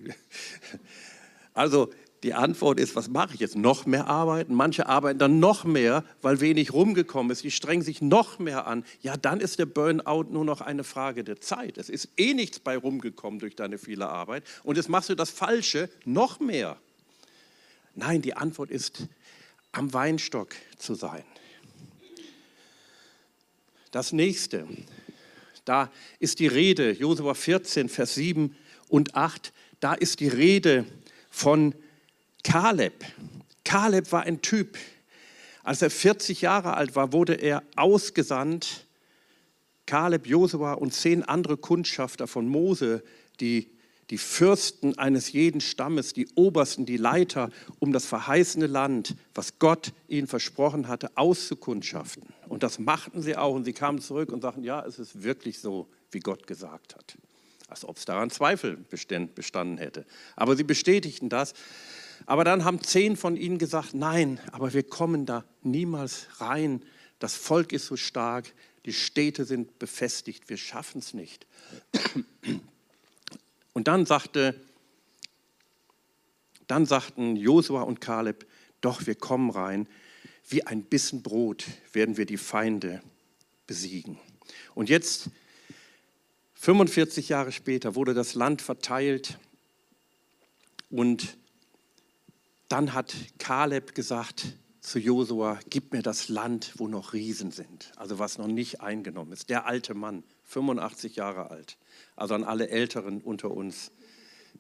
Also 1.54 1.92
die 2.24 2.34
Antwort 2.34 2.80
ist, 2.80 2.96
was 2.96 3.10
mache 3.10 3.36
ich 3.36 3.40
jetzt? 3.40 3.56
Noch 3.56 3.86
mehr 3.86 4.08
arbeiten? 4.08 4.56
Manche 4.56 4.88
arbeiten 4.88 5.20
dann 5.20 5.40
noch 5.40 5.66
mehr, 5.66 6.04
weil 6.24 6.40
wenig 6.40 6.74
rumgekommen 6.74 7.32
ist. 7.32 7.44
Die 7.44 7.52
strengen 7.52 7.84
sich 7.84 8.02
noch 8.02 8.40
mehr 8.40 8.66
an. 8.66 8.84
Ja, 9.04 9.18
dann 9.18 9.40
ist 9.40 9.60
der 9.60 9.68
Burnout 9.68 10.32
nur 10.32 10.44
noch 10.44 10.62
eine 10.62 10.84
Frage 10.84 11.24
der 11.24 11.40
Zeit. 11.40 11.78
Es 11.78 11.90
ist 11.90 12.10
eh 12.18 12.34
nichts 12.34 12.58
bei 12.58 12.76
rumgekommen 12.76 13.40
durch 13.40 13.56
deine 13.56 13.78
viele 13.78 14.10
Arbeit. 14.10 14.44
Und 14.64 14.78
jetzt 14.78 14.90
machst 14.90 15.10
du 15.10 15.16
das 15.16 15.30
Falsche 15.30 15.88
noch 16.04 16.40
mehr. 16.40 16.76
Nein, 17.94 18.24
die 18.24 18.34
Antwort 18.34 18.72
ist, 18.72 19.08
am 19.74 19.94
Weinstock 19.94 20.56
zu 20.80 20.96
sein. 20.96 21.24
Das 23.92 24.12
nächste, 24.12 24.68
da 25.72 25.90
ist 26.20 26.40
die 26.40 26.48
Rede, 26.48 26.92
Josua 26.92 27.34
14, 27.34 27.88
Vers 27.88 28.16
7 28.16 28.54
und 28.90 29.16
8, 29.16 29.54
da 29.80 29.94
ist 29.94 30.20
die 30.20 30.28
Rede 30.28 30.84
von 31.30 31.74
Kaleb. 32.44 33.06
Kaleb 33.64 34.12
war 34.12 34.24
ein 34.24 34.42
Typ. 34.42 34.78
Als 35.64 35.82
er 35.82 35.90
40 35.90 36.42
Jahre 36.42 36.74
alt 36.74 36.98
war, 36.98 37.14
wurde 37.14 37.36
er 37.36 37.64
ausgesandt. 37.78 38.86
Kaleb, 39.86 40.28
Josua 40.28 40.74
und 40.74 40.94
zehn 40.94 41.24
andere 41.24 41.56
Kundschafter 41.56 42.28
von 42.28 42.50
Mose, 42.50 43.02
die 43.40 43.70
die 44.10 44.18
Fürsten 44.18 44.98
eines 44.98 45.32
jeden 45.32 45.62
Stammes, 45.62 46.12
die 46.12 46.28
Obersten, 46.36 46.86
die 46.86 46.98
Leiter, 46.98 47.50
um 47.80 47.94
das 47.94 48.06
verheißene 48.06 48.68
Land, 48.68 49.16
was 49.34 49.58
Gott 49.58 49.94
ihnen 50.10 50.28
versprochen 50.28 50.90
hatte, 50.90 51.12
auszukundschaften. 51.16 52.28
Und 52.52 52.64
das 52.64 52.80
machten 52.80 53.22
sie 53.22 53.38
auch 53.38 53.56
und 53.56 53.64
sie 53.64 53.72
kamen 53.72 54.02
zurück 54.02 54.30
und 54.30 54.42
sagten, 54.42 54.62
ja, 54.66 54.86
es 54.86 55.00
ist 55.00 55.24
wirklich 55.24 55.60
so, 55.60 55.88
wie 56.12 56.20
Gott 56.20 56.48
gesagt 56.48 56.96
hat. 56.96 57.18
Als 57.70 57.86
ob 57.86 57.96
es 57.96 58.04
daran 58.04 58.30
Zweifel 58.30 58.76
bestanden 58.76 59.78
hätte. 59.78 60.06
Aber 60.36 60.58
sie 60.58 60.66
bestätigten 60.66 61.30
das. 61.30 61.54
Aber 62.26 62.44
dann 62.44 62.66
haben 62.66 62.84
zehn 62.84 63.16
von 63.16 63.38
ihnen 63.38 63.58
gesagt, 63.58 63.94
nein, 63.94 64.38
aber 64.52 64.74
wir 64.74 64.84
kommen 64.84 65.26
da 65.26 65.46
niemals 65.64 66.28
rein. 66.42 66.84
Das 67.20 67.36
Volk 67.36 67.72
ist 67.72 67.86
so 67.86 67.96
stark, 67.96 68.54
die 68.84 68.92
Städte 68.92 69.46
sind 69.46 69.80
befestigt, 69.80 70.50
wir 70.50 70.58
schaffen 70.58 71.00
es 71.00 71.14
nicht. 71.14 71.48
Und 73.72 73.88
dann 73.88 74.06
sagte, 74.06 74.60
dann 76.68 76.86
sagten 76.86 77.38
Josua 77.38 77.84
und 77.84 78.02
Kaleb, 78.02 78.46
doch 78.82 79.06
wir 79.06 79.16
kommen 79.16 79.52
rein, 79.52 79.88
wie 80.48 80.66
ein 80.66 80.84
Bissen 80.84 81.24
Brot 81.24 81.66
werden 81.94 82.18
wir 82.18 82.26
die 82.26 82.38
Feinde 82.38 83.02
besiegen. 83.68 84.18
Und 84.76 84.90
jetzt, 84.90 85.30
45 86.56 87.30
Jahre 87.30 87.52
später, 87.52 87.96
wurde 87.96 88.14
das 88.14 88.36
Land 88.36 88.62
verteilt 88.62 89.38
und 90.90 91.38
dann 92.68 92.94
hat 92.94 93.16
Kaleb 93.38 93.96
gesagt 93.96 94.58
zu 94.82 94.98
Josua, 94.98 95.60
gib 95.70 95.94
mir 95.94 96.02
das 96.02 96.28
Land, 96.28 96.74
wo 96.78 96.88
noch 96.88 97.14
Riesen 97.14 97.52
sind, 97.52 97.92
also 97.98 98.18
was 98.18 98.38
noch 98.38 98.48
nicht 98.48 98.82
eingenommen 98.82 99.32
ist. 99.32 99.50
Der 99.50 99.66
alte 99.66 99.94
Mann, 99.94 100.24
85 100.46 101.16
Jahre 101.16 101.52
alt. 101.52 101.78
Also 102.16 102.34
an 102.34 102.44
alle 102.44 102.70
Älteren 102.70 103.22
unter 103.22 103.52
uns. 103.52 103.92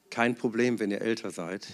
Kein 0.10 0.36
Problem, 0.36 0.80
wenn 0.80 0.92
ihr 0.92 1.02
älter 1.02 1.32
seid. 1.32 1.68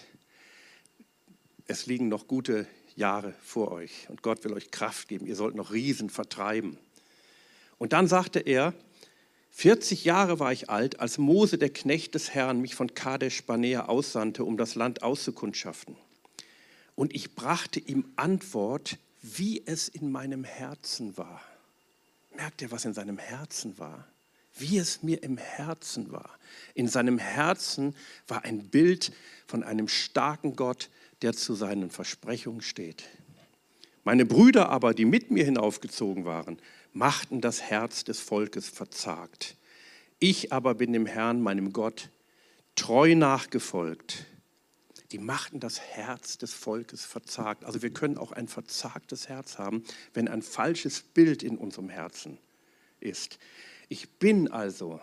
Es 1.65 1.85
liegen 1.85 2.07
noch 2.07 2.27
gute 2.27 2.67
Jahre 2.97 3.33
vor 3.43 3.71
euch 3.71 4.07
und 4.09 4.21
Gott 4.21 4.43
will 4.43 4.53
euch 4.53 4.71
Kraft 4.71 5.07
geben. 5.07 5.25
Ihr 5.25 5.35
sollt 5.35 5.55
noch 5.55 5.71
Riesen 5.71 6.09
vertreiben. 6.09 6.77
Und 7.77 7.93
dann 7.93 8.07
sagte 8.07 8.39
er, 8.39 8.73
40 9.51 10.03
Jahre 10.03 10.39
war 10.39 10.51
ich 10.51 10.69
alt, 10.69 10.99
als 10.99 11.17
Mose, 11.17 11.57
der 11.57 11.71
Knecht 11.71 12.15
des 12.15 12.31
Herrn, 12.31 12.61
mich 12.61 12.75
von 12.75 12.93
Kadesh 12.93 13.43
Barnea 13.43 13.85
aussandte, 13.85 14.43
um 14.43 14.57
das 14.57 14.75
Land 14.75 15.01
auszukundschaften. 15.01 15.95
Und 16.95 17.15
ich 17.15 17.35
brachte 17.35 17.79
ihm 17.79 18.05
Antwort, 18.15 18.97
wie 19.21 19.63
es 19.65 19.87
in 19.87 20.11
meinem 20.11 20.43
Herzen 20.43 21.17
war. 21.17 21.41
Merkt 22.35 22.61
ihr, 22.61 22.71
was 22.71 22.85
in 22.85 22.93
seinem 22.93 23.17
Herzen 23.17 23.77
war? 23.79 24.07
Wie 24.53 24.77
es 24.77 25.03
mir 25.03 25.23
im 25.23 25.37
Herzen 25.37 26.11
war. 26.11 26.37
In 26.73 26.87
seinem 26.87 27.17
Herzen 27.17 27.95
war 28.27 28.45
ein 28.45 28.69
Bild 28.69 29.11
von 29.47 29.63
einem 29.63 29.87
starken 29.87 30.55
Gott, 30.55 30.89
der 31.21 31.33
zu 31.33 31.55
seinen 31.55 31.89
Versprechungen 31.89 32.61
steht. 32.61 33.03
Meine 34.03 34.25
Brüder 34.25 34.69
aber, 34.69 34.93
die 34.93 35.05
mit 35.05 35.31
mir 35.31 35.43
hinaufgezogen 35.43 36.25
waren, 36.25 36.59
machten 36.93 37.41
das 37.41 37.61
Herz 37.61 38.03
des 38.03 38.19
Volkes 38.19 38.69
verzagt. 38.69 39.57
Ich 40.19 40.53
aber 40.53 40.75
bin 40.75 40.93
dem 40.93 41.05
Herrn, 41.05 41.41
meinem 41.41 41.73
Gott, 41.73 42.09
treu 42.75 43.15
nachgefolgt. 43.15 44.25
Die 45.11 45.19
machten 45.19 45.59
das 45.59 45.79
Herz 45.79 46.37
des 46.37 46.53
Volkes 46.53 47.05
verzagt. 47.05 47.65
Also 47.65 47.81
wir 47.81 47.91
können 47.91 48.17
auch 48.17 48.31
ein 48.31 48.47
verzagtes 48.47 49.29
Herz 49.29 49.57
haben, 49.57 49.83
wenn 50.13 50.27
ein 50.27 50.41
falsches 50.41 51.01
Bild 51.01 51.43
in 51.43 51.57
unserem 51.57 51.89
Herzen 51.89 52.37
ist. 52.99 53.39
Ich 53.89 54.09
bin 54.09 54.49
also 54.49 54.99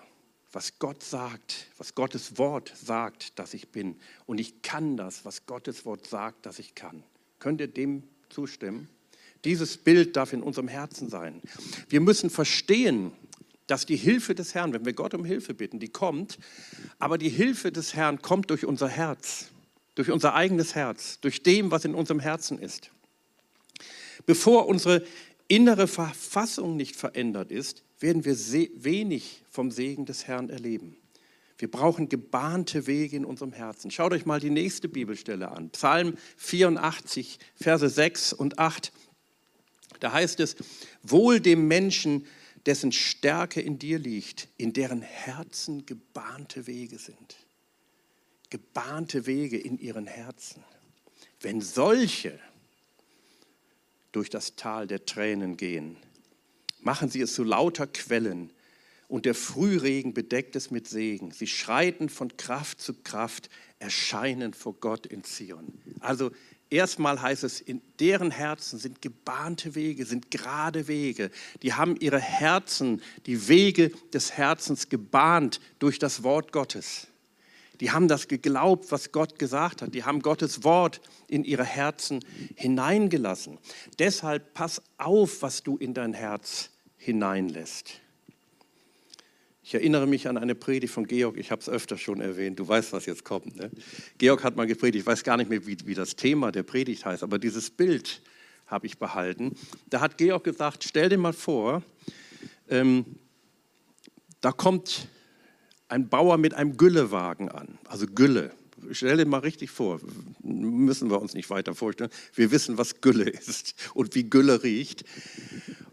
was 0.55 0.79
Gott 0.79 1.03
sagt, 1.03 1.67
was 1.79 1.95
Gottes 1.95 2.39
Wort 2.39 2.73
sagt, 2.75 3.39
dass 3.39 3.55
ich 3.55 3.69
bin. 3.69 3.97
Und 4.27 4.39
ich 4.39 4.63
kann 4.63 4.97
das, 4.97 5.25
was 5.25 5.47
Gottes 5.47 5.85
Wort 5.85 6.07
sagt, 6.07 6.47
dass 6.47 6.59
ich 6.59 6.75
kann. 6.75 7.03
Könnt 7.41 7.61
ihr 7.61 7.69
dem 7.69 8.05
zustimmen? 8.29 8.89
Dieses 9.45 9.77
Bild 9.77 10.17
darf 10.17 10.33
in 10.33 10.43
unserem 10.43 10.69
Herzen 10.69 11.11
sein. 11.11 11.43
Wir 11.89 12.01
müssen 12.01 12.31
verstehen, 12.31 13.13
dass 13.67 13.85
die 13.85 13.97
Hilfe 13.97 14.35
des 14.35 14.55
Herrn, 14.55 14.73
wenn 14.73 14.85
wir 14.85 14.93
Gott 14.93 15.15
um 15.15 15.25
Hilfe 15.25 15.55
bitten, 15.55 15.81
die 15.81 15.89
kommt, 15.89 16.39
aber 16.99 17.19
die 17.19 17.29
Hilfe 17.29 17.73
des 17.73 17.95
Herrn 17.95 18.23
kommt 18.23 18.51
durch 18.51 18.65
unser 18.65 18.89
Herz, 18.89 19.51
durch 19.95 20.11
unser 20.11 20.35
eigenes 20.35 20.75
Herz, 20.75 21.21
durch 21.21 21.43
dem, 21.43 21.71
was 21.71 21.85
in 21.85 21.95
unserem 21.95 22.21
Herzen 22.21 22.59
ist. 22.59 22.91
Bevor 24.27 24.67
unsere 24.67 25.05
innere 25.49 25.87
Verfassung 25.89 26.77
nicht 26.77 26.97
verändert 26.97 27.51
ist, 27.51 27.84
werden 28.01 28.25
wir 28.25 28.37
wenig 28.37 29.43
vom 29.51 29.71
Segen 29.71 30.05
des 30.07 30.27
Herrn 30.27 30.51
erleben. 30.51 30.97
Wir 31.59 31.71
brauchen 31.71 32.09
gebahnte 32.09 32.87
Wege 32.87 33.17
in 33.17 33.25
unserem 33.25 33.53
Herzen. 33.53 33.91
Schaut 33.91 34.13
euch 34.13 34.27
mal 34.27 34.41
die 34.41 34.51
nächste 34.51 34.89
Bibelstelle 34.89 35.51
an. 35.51 35.71
Psalm 35.71 36.17
84, 36.37 37.39
Verse 37.55 37.89
6 37.89 38.33
und 38.33 38.59
8. 38.59 38.93
Da 40.01 40.13
heißt 40.13 40.41
es, 40.41 40.57
wohl 41.03 41.41
dem 41.41 41.69
Menschen, 41.69 42.27
dessen 42.67 42.93
Stärke 42.93 43.61
in 43.61 43.79
dir 43.79 43.99
liegt, 43.99 44.49
in 44.57 44.73
deren 44.73 45.03
Herzen 45.03 45.87
gebahnte 45.87 46.67
Wege 46.67 46.99
sind. 46.99 47.37
Gebahnte 48.51 49.27
Wege 49.27 49.59
in 49.59 49.79
ihren 49.79 50.07
Herzen. 50.07 50.65
Wenn 51.41 51.61
solche 51.61 52.39
durch 54.13 54.31
das 54.31 54.57
Tal 54.57 54.87
der 54.87 55.05
Tränen 55.05 55.57
gehen, 55.57 55.97
machen 56.85 57.09
sie 57.09 57.21
es 57.21 57.35
zu 57.35 57.45
lauter 57.45 57.87
Quellen 57.87 58.51
und 59.09 59.27
der 59.27 59.35
Frühregen 59.35 60.15
bedeckt 60.15 60.57
es 60.57 60.71
mit 60.71 60.89
Segen. 60.89 61.31
Sie 61.31 61.47
schreiten 61.47 62.09
von 62.09 62.37
Kraft 62.37 62.81
zu 62.81 62.95
Kraft, 62.95 63.49
erscheinen 63.79 64.55
vor 64.55 64.75
Gott 64.75 65.07
in 65.07 65.25
Zion. 65.25 65.79
Also 66.01 66.31
erstmal 66.71 67.21
heißt 67.21 67.45
es, 67.45 67.61
in 67.61 67.83
deren 68.01 68.31
Herzen 68.31 68.79
sind 68.79 69.03
gebahnte 69.03 69.75
Wege, 69.75 70.07
sind 70.07 70.31
gerade 70.31 70.89
Wege. 70.89 71.31
Die 71.63 71.75
haben 71.75 71.97
ihre 72.01 72.19
Herzen, 72.19 73.03
die 73.27 73.49
Wege 73.49 73.93
des 74.13 74.33
Herzens 74.33 74.89
gebahnt 74.89 75.61
durch 75.79 75.99
das 75.99 76.23
Wort 76.23 76.53
Gottes. 76.53 77.09
Die 77.81 77.91
haben 77.91 78.09
das 78.09 78.29
geglaubt, 78.29 78.91
was 78.93 79.13
Gott 79.13 79.39
gesagt 79.39 79.83
hat. 79.83 79.95
Die 79.95 80.05
haben 80.05 80.23
Gottes 80.23 80.63
Wort 80.65 81.01
in 81.27 81.45
ihre 81.45 81.65
Herzen 81.65 82.25
hineingelassen. 82.55 83.59
Deshalb 83.99 84.55
pass 84.55 84.81
auf, 84.97 85.43
was 85.43 85.63
du 85.63 85.77
in 85.77 85.93
dein 85.93 86.15
Herz 86.15 86.71
hineinlässt. 86.97 88.01
Ich 89.67 89.73
erinnere 89.73 90.07
mich 90.07 90.29
an 90.29 90.37
eine 90.37 90.55
Predigt 90.55 90.93
von 90.93 91.07
Georg, 91.07 91.39
ich 91.39 91.51
habe 91.51 91.63
es 91.63 91.71
öfter 91.71 91.97
schon 91.97 92.21
erwähnt, 92.21 92.59
du 92.59 92.69
weißt, 92.69 92.93
was 92.93 93.07
jetzt 93.07 93.25
kommt. 93.25 93.57
Ne? 93.57 93.71
Georg 94.19 94.45
hat 94.45 94.57
mal 94.57 94.67
gepredigt, 94.67 95.03
ich 95.03 95.07
weiß 95.07 95.25
gar 95.25 95.39
nicht 95.39 95.49
mehr, 95.49 95.67
wie, 95.67 95.79
wie 95.87 95.95
das 95.95 96.17
Thema 96.17 96.53
der 96.53 96.65
Predigt 96.65 97.07
heißt, 97.07 97.23
aber 97.23 97.39
dieses 97.39 97.71
Bild 97.71 98.21
habe 98.67 98.87
ich 98.87 98.99
behalten. 98.99 99.57
Da 99.89 100.01
hat 100.01 100.19
Georg 100.19 100.45
gesagt, 100.45 100.85
stell 100.85 101.09
dir 101.09 101.17
mal 101.17 101.33
vor, 101.33 101.83
ähm, 102.69 103.07
da 104.43 104.53
kommt 104.53 105.09
ein 105.89 106.11
Bauer 106.11 106.37
mit 106.37 106.53
einem 106.53 106.77
Güllewagen 106.77 107.49
an, 107.49 107.79
also 107.87 108.07
Gülle. 108.07 108.53
Stell 108.91 109.17
dir 109.17 109.25
mal 109.25 109.39
richtig 109.39 109.71
vor, 109.71 109.99
müssen 110.43 111.11
wir 111.11 111.23
uns 111.23 111.33
nicht 111.33 111.49
weiter 111.49 111.75
vorstellen. 111.75 112.11
Wir 112.35 112.51
wissen, 112.51 112.77
was 112.77 113.01
Gülle 113.01 113.31
ist 113.31 113.75
und 113.95 114.15
wie 114.15 114.29
Gülle 114.29 114.63
riecht. 114.63 115.05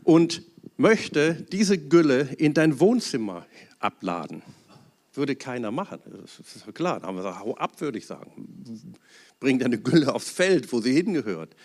Und 0.04 0.44
möchte 0.82 1.36
diese 1.52 1.78
Gülle 1.78 2.34
in 2.38 2.54
dein 2.54 2.80
Wohnzimmer 2.80 3.46
abladen. 3.80 4.42
Würde 5.14 5.36
keiner 5.36 5.72
machen, 5.72 6.00
das 6.22 6.56
ist 6.56 6.74
klar. 6.74 7.00
Da 7.00 7.08
haben 7.08 7.16
wir 7.16 7.24
gesagt, 7.24 7.40
hau 7.42 7.56
ab, 7.56 7.80
würde 7.80 7.98
ich 7.98 8.06
sagen. 8.06 8.96
Bring 9.40 9.60
deine 9.60 9.78
Gülle 9.78 10.14
aufs 10.14 10.30
Feld, 10.30 10.72
wo 10.72 10.82
sie 10.82 10.94
hingehört. 10.94 11.56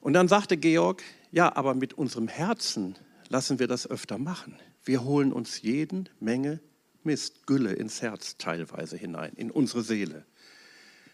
Und 0.00 0.12
dann 0.12 0.28
sagte 0.28 0.56
Georg, 0.56 1.02
ja, 1.30 1.54
aber 1.54 1.74
mit 1.74 1.94
unserem 1.94 2.28
Herzen 2.28 2.96
lassen 3.28 3.58
wir 3.58 3.68
das 3.68 3.88
öfter 3.88 4.18
machen. 4.18 4.56
Wir 4.84 5.04
holen 5.04 5.32
uns 5.32 5.62
jeden 5.62 6.08
Menge 6.20 6.60
Mist, 7.04 7.46
Gülle 7.46 7.72
ins 7.72 8.02
Herz 8.02 8.36
teilweise 8.36 8.96
hinein, 8.96 9.32
in 9.34 9.50
unsere 9.50 9.82
Seele. 9.82 10.24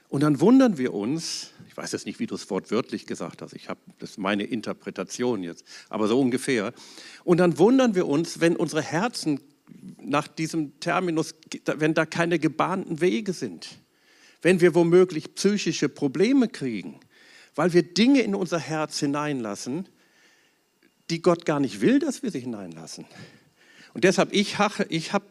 Und 0.08 0.22
dann 0.22 0.40
wundern 0.40 0.78
wir 0.78 0.94
uns, 0.94 1.50
ich 1.68 1.76
weiß 1.76 1.92
jetzt 1.92 2.06
nicht, 2.06 2.18
wie 2.18 2.26
du 2.26 2.34
es 2.34 2.48
wortwörtlich 2.50 3.06
gesagt 3.06 3.42
hast, 3.42 3.52
ich 3.52 3.68
habe 3.68 3.80
das 3.98 4.10
ist 4.10 4.18
meine 4.18 4.44
Interpretation 4.44 5.42
jetzt, 5.42 5.64
aber 5.90 6.08
so 6.08 6.18
ungefähr. 6.20 6.72
Und 7.24 7.38
dann 7.38 7.58
wundern 7.58 7.94
wir 7.94 8.06
uns, 8.06 8.40
wenn 8.40 8.56
unsere 8.56 8.82
Herzen 8.82 9.40
nach 10.00 10.26
diesem 10.26 10.80
Terminus, 10.80 11.34
wenn 11.66 11.92
da 11.92 12.06
keine 12.06 12.38
gebahnten 12.38 13.00
Wege 13.00 13.34
sind, 13.34 13.78
wenn 14.40 14.60
wir 14.60 14.74
womöglich 14.74 15.34
psychische 15.34 15.88
Probleme 15.88 16.48
kriegen, 16.48 17.00
weil 17.54 17.72
wir 17.72 17.82
Dinge 17.82 18.22
in 18.22 18.34
unser 18.34 18.58
Herz 18.58 18.98
hineinlassen, 19.00 19.88
die 21.10 21.20
Gott 21.20 21.44
gar 21.44 21.60
nicht 21.60 21.80
will, 21.80 21.98
dass 21.98 22.22
wir 22.22 22.30
sie 22.30 22.40
hineinlassen. 22.40 23.04
Und 23.94 24.04
deshalb, 24.04 24.32
ich, 24.32 24.56
ich 24.88 25.12
habe 25.12 25.26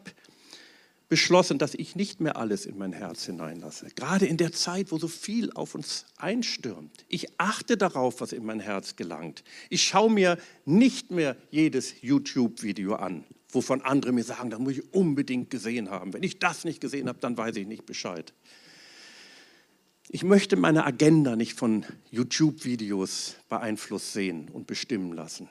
beschlossen, 1.08 1.58
dass 1.58 1.74
ich 1.74 1.96
nicht 1.96 2.20
mehr 2.20 2.36
alles 2.36 2.66
in 2.66 2.76
mein 2.76 2.92
Herz 2.92 3.24
hineinlasse. 3.24 3.88
Gerade 3.94 4.26
in 4.26 4.36
der 4.36 4.52
Zeit, 4.52 4.92
wo 4.92 4.98
so 4.98 5.08
viel 5.08 5.50
auf 5.52 5.74
uns 5.74 6.04
einstürmt. 6.16 7.04
Ich 7.08 7.40
achte 7.40 7.76
darauf, 7.76 8.20
was 8.20 8.32
in 8.32 8.44
mein 8.44 8.60
Herz 8.60 8.96
gelangt. 8.96 9.42
Ich 9.70 9.82
schaue 9.82 10.10
mir 10.10 10.38
nicht 10.66 11.10
mehr 11.10 11.36
jedes 11.50 11.94
YouTube-Video 12.02 12.94
an, 12.96 13.24
wovon 13.50 13.80
andere 13.80 14.12
mir 14.12 14.24
sagen, 14.24 14.50
das 14.50 14.60
muss 14.60 14.74
ich 14.74 14.92
unbedingt 14.92 15.48
gesehen 15.50 15.90
haben. 15.90 16.12
Wenn 16.12 16.22
ich 16.22 16.38
das 16.38 16.64
nicht 16.64 16.80
gesehen 16.80 17.08
habe, 17.08 17.18
dann 17.20 17.36
weiß 17.36 17.56
ich 17.56 17.66
nicht 17.66 17.86
Bescheid. 17.86 18.34
Ich 20.10 20.24
möchte 20.24 20.56
meine 20.56 20.84
Agenda 20.86 21.36
nicht 21.36 21.54
von 21.54 21.84
YouTube-Videos 22.10 23.36
beeinflusst 23.48 24.12
sehen 24.12 24.48
und 24.50 24.66
bestimmen 24.66 25.12
lassen. 25.12 25.48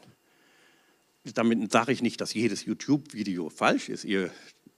Damit 1.34 1.72
sage 1.72 1.92
ich 1.92 2.02
nicht, 2.02 2.22
dass 2.22 2.34
jedes 2.34 2.66
YouTube-Video 2.66 3.50
falsch 3.50 3.90
ist. 3.90 4.04
Ihr 4.04 4.32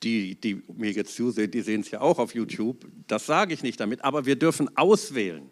die, 0.04 0.36
die 0.36 0.64
mir 0.76 0.92
jetzt 0.92 1.16
zusehen, 1.16 1.52
die 1.52 1.62
sehen 1.62 1.82
es 1.82 1.92
ja 1.92 2.02
auch 2.02 2.20
auf 2.20 2.34
YouTube. 2.34 2.86
Das 3.08 3.26
sage 3.26 3.54
ich 3.54 3.64
nicht 3.64 3.80
damit, 3.80 4.04
aber 4.04 4.26
wir 4.26 4.36
dürfen 4.36 4.76
auswählen. 4.78 5.50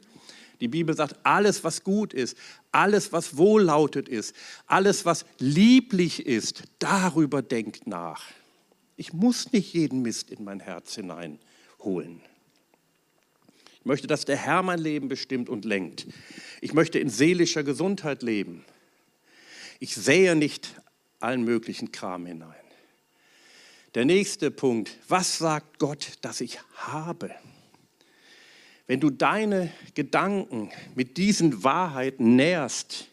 Die 0.59 0.67
Bibel 0.67 0.95
sagt, 0.95 1.15
alles, 1.23 1.63
was 1.63 1.83
gut 1.83 2.13
ist, 2.13 2.35
alles, 2.71 3.11
was 3.11 3.37
wohllautet 3.37 4.09
ist, 4.09 4.35
alles, 4.65 5.05
was 5.05 5.25
lieblich 5.39 6.25
ist, 6.25 6.63
darüber 6.79 7.41
denkt 7.41 7.85
nach. 7.85 8.23
Ich 8.95 9.13
muss 9.13 9.51
nicht 9.51 9.73
jeden 9.73 10.01
Mist 10.01 10.31
in 10.31 10.43
mein 10.43 10.59
Herz 10.59 10.95
hineinholen. 10.95 12.21
Ich 13.79 13.85
möchte, 13.85 14.07
dass 14.07 14.25
der 14.25 14.37
Herr 14.37 14.63
mein 14.63 14.79
Leben 14.79 15.07
bestimmt 15.07 15.47
und 15.47 15.63
lenkt. 15.63 16.07
Ich 16.59 16.73
möchte 16.73 16.97
in 16.99 17.09
seelischer 17.09 17.63
Gesundheit 17.63 18.23
leben. 18.23 18.65
Ich 19.79 19.93
sähe 19.95 20.35
nicht 20.35 20.73
allen 21.19 21.43
möglichen 21.43 21.91
Kram 21.91 22.25
hinein. 22.25 22.55
Der 23.95 24.05
nächste 24.05 24.51
Punkt, 24.51 24.97
was 25.07 25.37
sagt 25.37 25.79
Gott, 25.79 26.13
dass 26.21 26.41
ich 26.41 26.59
habe? 26.75 27.33
Wenn 28.85 28.99
du 28.99 29.09
deine 29.09 29.71
Gedanken 29.95 30.71
mit 30.95 31.17
diesen 31.17 31.63
Wahrheiten 31.63 32.35
nährst, 32.35 33.07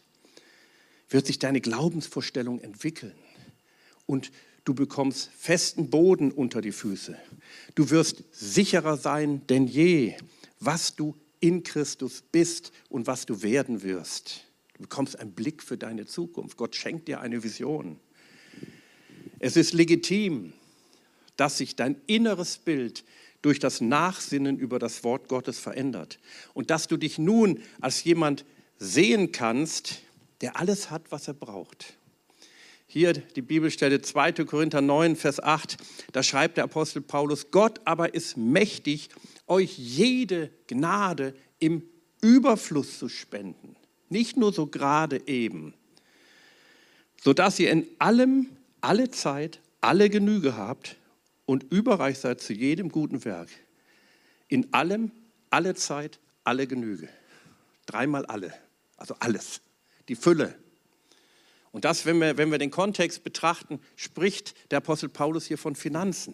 wird 1.09 1.25
sich 1.25 1.39
deine 1.39 1.61
Glaubensvorstellung 1.61 2.59
entwickeln 2.59 3.15
und 4.05 4.31
du 4.63 4.73
bekommst 4.73 5.31
festen 5.37 5.89
Boden 5.89 6.31
unter 6.31 6.61
die 6.61 6.71
Füße. 6.71 7.17
Du 7.75 7.89
wirst 7.89 8.23
sicherer 8.31 8.97
sein 8.97 9.45
denn 9.47 9.67
je, 9.67 10.15
was 10.59 10.95
du 10.95 11.15
in 11.39 11.63
Christus 11.63 12.23
bist 12.31 12.71
und 12.89 13.07
was 13.07 13.25
du 13.25 13.41
werden 13.41 13.83
wirst. 13.83 14.45
Du 14.73 14.83
bekommst 14.83 15.19
einen 15.19 15.31
Blick 15.31 15.63
für 15.63 15.77
deine 15.77 16.05
Zukunft. 16.05 16.57
Gott 16.57 16.75
schenkt 16.75 17.07
dir 17.07 17.21
eine 17.21 17.43
Vision. 17.43 17.99
Es 19.39 19.55
ist 19.55 19.73
legitim, 19.73 20.53
dass 21.37 21.57
sich 21.57 21.75
dein 21.75 22.01
inneres 22.07 22.57
Bild 22.57 23.03
durch 23.41 23.59
das 23.59 23.79
Nachsinnen 23.79 24.57
über 24.57 24.79
das 24.79 25.03
Wort 25.03 25.27
Gottes 25.27 25.59
verändert 25.59 26.19
und 26.53 26.71
dass 26.71 26.87
du 26.87 26.97
dich 26.97 27.19
nun 27.19 27.61
als 27.79 28.03
jemand 28.03 28.43
sehen 28.77 29.31
kannst, 29.31 30.01
der 30.41 30.59
alles 30.59 30.89
hat, 30.89 31.11
was 31.11 31.27
er 31.27 31.35
braucht. 31.35 31.93
Hier 32.87 33.13
die 33.13 33.41
Bibelstelle 33.41 34.01
2. 34.01 34.31
Korinther 34.45 34.81
9, 34.81 35.15
Vers 35.15 35.39
8, 35.41 35.77
da 36.11 36.23
schreibt 36.23 36.57
der 36.57 36.63
Apostel 36.63 37.01
Paulus, 37.01 37.51
Gott 37.51 37.81
aber 37.85 38.13
ist 38.13 38.37
mächtig, 38.37 39.09
euch 39.47 39.77
jede 39.77 40.49
Gnade 40.67 41.35
im 41.59 41.83
Überfluss 42.21 42.97
zu 42.97 43.09
spenden, 43.09 43.75
nicht 44.09 44.37
nur 44.37 44.53
so 44.53 44.67
gerade 44.67 45.27
eben, 45.27 45.73
sodass 47.21 47.59
ihr 47.59 47.71
in 47.71 47.87
allem, 47.99 48.47
alle 48.81 49.11
Zeit, 49.11 49.59
alle 49.81 50.09
Genüge 50.09 50.57
habt 50.57 50.97
und 51.45 51.71
überreich 51.71 52.19
seid 52.19 52.41
zu 52.41 52.53
jedem 52.53 52.89
guten 52.89 53.23
Werk. 53.25 53.49
In 54.47 54.73
allem, 54.73 55.11
alle 55.49 55.75
Zeit, 55.75 56.19
alle 56.43 56.67
Genüge. 56.67 57.09
Dreimal 57.85 58.25
alle, 58.25 58.53
also 58.97 59.15
alles, 59.19 59.61
die 60.07 60.15
Fülle. 60.15 60.55
Und 61.71 61.85
das, 61.85 62.05
wenn 62.05 62.19
wir, 62.19 62.37
wenn 62.37 62.51
wir 62.51 62.57
den 62.57 62.71
Kontext 62.71 63.23
betrachten, 63.23 63.79
spricht 63.95 64.71
der 64.71 64.77
Apostel 64.77 65.09
Paulus 65.09 65.45
hier 65.45 65.57
von 65.57 65.75
Finanzen. 65.75 66.33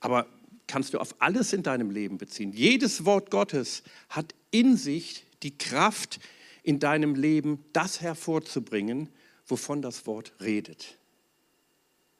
Aber 0.00 0.26
kannst 0.66 0.94
du 0.94 0.98
auf 0.98 1.16
alles 1.18 1.52
in 1.52 1.62
deinem 1.62 1.90
Leben 1.90 2.18
beziehen. 2.18 2.52
Jedes 2.52 3.04
Wort 3.04 3.30
Gottes 3.30 3.82
hat 4.08 4.34
in 4.50 4.76
sich 4.76 5.26
die 5.42 5.56
Kraft, 5.56 6.20
in 6.62 6.78
deinem 6.78 7.14
Leben 7.14 7.64
das 7.72 8.00
hervorzubringen, 8.00 9.08
wovon 9.46 9.82
das 9.82 10.06
Wort 10.06 10.32
redet. 10.40 10.96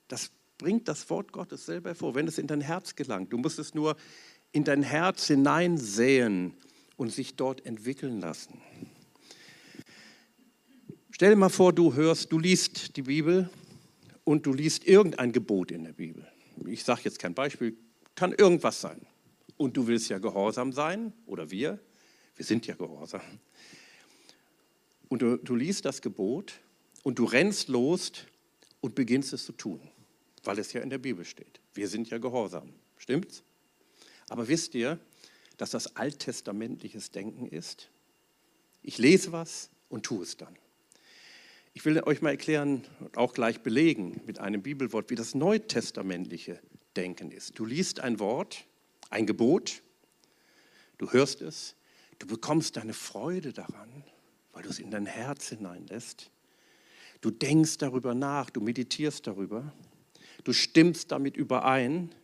Das 0.09 0.31
bringt 0.59 0.89
das 0.89 1.09
Wort 1.11 1.33
Gottes 1.33 1.67
selber 1.67 1.91
hervor, 1.91 2.15
wenn 2.15 2.29
es 2.29 2.39
in 2.39 2.47
dein 2.47 2.61
Herz 2.61 2.95
gelangt. 2.95 3.33
Du 3.33 3.39
musst 3.39 3.59
es 3.59 3.75
nur 3.75 3.97
in 4.53 4.65
dein 4.65 4.83
Herz 4.83 5.27
hineinsäen 5.27 6.55
und 6.97 7.13
sich 7.13 7.35
dort 7.37 7.67
entwickeln 7.67 8.21
lassen. 8.21 8.61
Stell 11.11 11.31
dir 11.31 11.37
mal 11.37 11.49
vor, 11.49 11.73
du 11.73 11.95
hörst, 11.95 12.33
du 12.33 12.39
liest 12.39 12.97
die 12.97 13.03
Bibel 13.03 13.51
und 14.25 14.47
du 14.47 14.53
liest 14.53 14.87
irgendein 14.87 15.33
Gebot 15.33 15.71
in 15.71 15.85
der 15.85 15.93
Bibel. 15.93 16.27
Ich 16.67 16.85
sage 16.85 17.03
jetzt 17.05 17.19
kein 17.19 17.35
Beispiel, 17.35 17.77
kann 18.15 18.33
irgendwas 18.33 18.81
sein. 18.81 19.01
Und 19.57 19.77
du 19.77 19.87
willst 19.87 20.09
ja 20.09 20.19
gehorsam 20.19 20.73
sein, 20.73 21.13
oder 21.27 21.51
wir, 21.51 21.79
wir 22.35 22.45
sind 22.45 22.67
ja 22.67 22.75
gehorsam. 22.75 23.21
Und 25.09 25.23
du, 25.23 25.37
du 25.37 25.55
liest 25.55 25.85
das 25.85 26.03
Gebot 26.03 26.55
und 27.05 27.19
du 27.21 27.25
rennst 27.25 27.69
los 27.69 28.13
und 28.81 28.97
beginnst 28.97 29.33
es 29.33 29.45
zu 29.45 29.53
tun 29.53 29.81
weil 30.47 30.59
es 30.59 30.73
ja 30.73 30.81
in 30.81 30.91
der 30.91 30.99
Bibel 30.99 31.25
steht. 31.25 31.61
Wir 31.75 31.89
sind 31.89 32.11
ja 32.11 32.19
gehorsam. 32.19 32.73
Stimmt's? 32.97 33.43
Aber 34.29 34.49
wisst 34.49 34.75
ihr, 34.75 34.99
dass 35.57 35.71
das 35.71 35.97
alttestamentliches 35.97 37.11
Denken 37.11 37.47
ist? 37.47 37.91
Ich 38.83 38.99
lese 38.99 39.33
was 39.33 39.71
und 39.89 40.05
tue 40.05 40.23
es 40.23 40.37
dann. 40.37 40.57
Ich 41.73 41.85
will 41.85 42.01
euch 42.05 42.23
mal 42.23 42.31
erklären 42.31 42.85
und 43.01 43.17
auch 43.17 43.33
gleich 43.35 43.61
belegen 43.61 44.21
mit 44.27 44.39
einem 44.39 44.63
Bibelwort, 44.63 45.11
wie 45.11 45.17
das 45.17 45.35
neutestamentliche 45.35 46.61
Denken 46.97 47.33
ist. 47.33 47.59
Du 47.59 47.65
liest 47.65 47.99
ein 48.01 48.21
Wort, 48.21 48.65
ein 49.11 49.27
Gebot, 49.27 49.83
du 50.99 51.11
hörst 51.13 51.43
es, 51.43 51.75
du 52.21 52.27
bekommst 52.29 52.77
deine 52.77 52.93
Freude 52.93 53.53
daran, 53.53 54.05
weil 54.53 54.63
du 54.63 54.69
es 54.69 54.79
in 54.79 54.93
dein 54.93 55.07
Herz 55.07 55.49
hineinlässt. 55.49 56.31
Du 57.21 57.31
denkst 57.31 57.79
darüber 57.79 58.15
nach, 58.15 58.51
du 58.51 58.61
meditierst 58.61 59.27
darüber 59.27 59.73
du 60.45 60.53
stimmst 60.53 61.11
damit 61.11 61.37
überein 61.37 62.15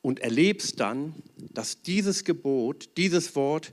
und 0.00 0.20
erlebst 0.20 0.80
dann, 0.80 1.14
dass 1.36 1.82
dieses 1.82 2.24
Gebot, 2.24 2.90
dieses 2.96 3.36
Wort 3.36 3.72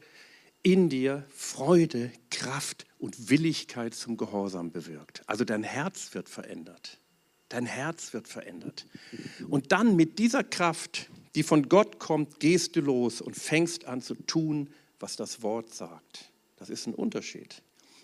in 0.61 0.89
dir 0.89 1.25
Freude, 1.29 2.11
Kraft 2.29 2.85
und 2.99 3.29
Willigkeit 3.29 3.93
zum 3.93 4.17
Gehorsam 4.17 4.71
bewirkt. 4.71 5.23
Also 5.25 5.45
dein 5.45 5.63
Herz 5.63 6.13
wird 6.13 6.29
verändert. 6.29 6.99
Dein 7.47 7.65
Herz 7.65 8.13
wird 8.13 8.27
verändert. 8.27 8.85
Und 9.47 9.71
dann 9.71 9.95
mit 9.95 10.19
dieser 10.19 10.43
Kraft, 10.43 11.09
die 11.33 11.43
von 11.43 11.67
Gott 11.67 11.97
kommt, 11.97 12.39
gehst 12.39 12.75
du 12.75 12.81
los 12.81 13.21
und 13.21 13.35
fängst 13.35 13.85
an 13.85 14.01
zu 14.01 14.13
tun, 14.13 14.69
was 14.99 15.15
das 15.15 15.41
Wort 15.41 15.73
sagt. 15.73 16.31
Das 16.57 16.69
ist 16.69 16.85
ein 16.85 16.93
Unterschied. 16.93 17.63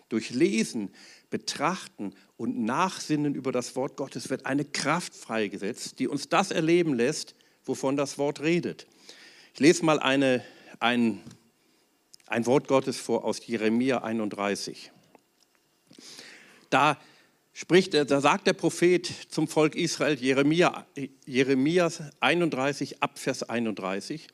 Durch 0.09 0.31
Lesen, 0.31 0.91
Betrachten 1.29 2.13
und 2.38 2.60
Nachsinnen 2.63 3.36
über 3.36 3.52
das 3.52 3.76
Wort 3.76 3.95
Gottes 3.95 4.30
wird 4.30 4.45
eine 4.45 4.65
Kraft 4.65 5.15
freigesetzt, 5.15 6.00
die 6.00 6.08
uns 6.08 6.28
das 6.28 6.52
erleben 6.52 6.93
lässt, 6.93 7.36
wovon 7.63 7.95
das 7.95 8.17
Wort 8.17 8.41
redet. 8.41 8.88
Ich 9.54 9.60
lese 9.60 9.86
mal 9.86 10.00
eine, 10.00 10.43
ein, 10.80 11.21
ein 12.28 12.45
Wort 12.45 12.67
Gottes 12.67 12.98
vor 12.98 13.24
aus 13.24 13.45
Jeremia 13.45 14.04
31. 14.04 14.91
Da 16.69 17.00
spricht, 17.54 17.93
da 17.93 18.19
sagt 18.19 18.48
der 18.48 18.54
Prophet 18.54 19.10
zum 19.30 19.48
Volk 19.48 19.76
Israel, 19.76 20.15
Jeremia, 20.15 20.86
Jeremia 21.26 21.89
31, 22.19 23.02
Abvers 23.02 23.43
31, 23.43 24.28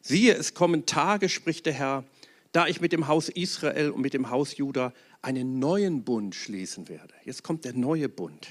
siehe, 0.00 0.34
es 0.34 0.54
kommen 0.54 0.86
Tage, 0.86 1.28
spricht 1.28 1.66
der 1.66 1.74
Herr, 1.74 2.04
da 2.52 2.66
ich 2.66 2.80
mit 2.80 2.92
dem 2.92 3.08
Haus 3.08 3.28
Israel 3.28 3.90
und 3.90 4.00
mit 4.00 4.14
dem 4.14 4.30
Haus 4.30 4.56
Juda 4.56 4.94
einen 5.22 5.58
neuen 5.58 6.04
Bund 6.04 6.34
schließen 6.34 6.88
werde. 6.88 7.14
Jetzt 7.24 7.42
kommt 7.42 7.64
der 7.64 7.74
neue 7.74 8.08
Bund. 8.08 8.48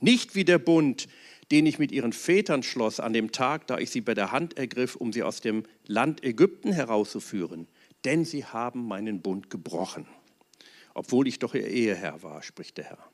Nicht 0.00 0.34
wie 0.34 0.44
der 0.44 0.58
Bund, 0.58 1.08
den 1.50 1.66
ich 1.66 1.78
mit 1.78 1.92
ihren 1.92 2.12
Vätern 2.12 2.62
schloss 2.62 3.00
an 3.00 3.12
dem 3.12 3.32
Tag, 3.32 3.66
da 3.66 3.78
ich 3.78 3.90
sie 3.90 4.00
bei 4.00 4.14
der 4.14 4.32
Hand 4.32 4.56
ergriff, 4.56 4.96
um 4.96 5.12
sie 5.12 5.22
aus 5.22 5.40
dem 5.40 5.64
Land 5.86 6.22
Ägypten 6.22 6.72
herauszuführen, 6.72 7.66
denn 8.04 8.24
sie 8.24 8.44
haben 8.44 8.86
meinen 8.86 9.22
Bund 9.22 9.50
gebrochen, 9.50 10.06
obwohl 10.94 11.26
ich 11.26 11.38
doch 11.38 11.54
ihr 11.54 11.66
Eheherr 11.66 12.22
war, 12.22 12.42
spricht 12.42 12.78
der 12.78 12.84
Herr. 12.84 13.10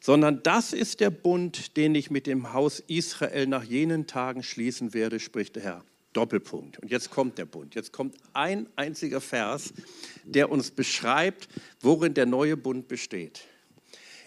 Sondern 0.00 0.42
das 0.42 0.72
ist 0.72 0.98
der 0.98 1.10
Bund, 1.10 1.76
den 1.76 1.94
ich 1.94 2.10
mit 2.10 2.26
dem 2.26 2.52
Haus 2.52 2.80
Israel 2.80 3.46
nach 3.46 3.62
jenen 3.62 4.08
Tagen 4.08 4.42
schließen 4.42 4.94
werde, 4.94 5.20
spricht 5.20 5.54
der 5.54 5.62
Herr. 5.62 5.84
Doppelpunkt. 6.12 6.78
Und 6.78 6.90
jetzt 6.90 7.10
kommt 7.10 7.38
der 7.38 7.44
Bund. 7.44 7.74
Jetzt 7.74 7.92
kommt 7.92 8.16
ein 8.32 8.68
einziger 8.76 9.20
Vers, 9.20 9.72
der 10.24 10.50
uns 10.50 10.70
beschreibt, 10.70 11.48
worin 11.80 12.14
der 12.14 12.26
neue 12.26 12.56
Bund 12.56 12.88
besteht. 12.88 13.42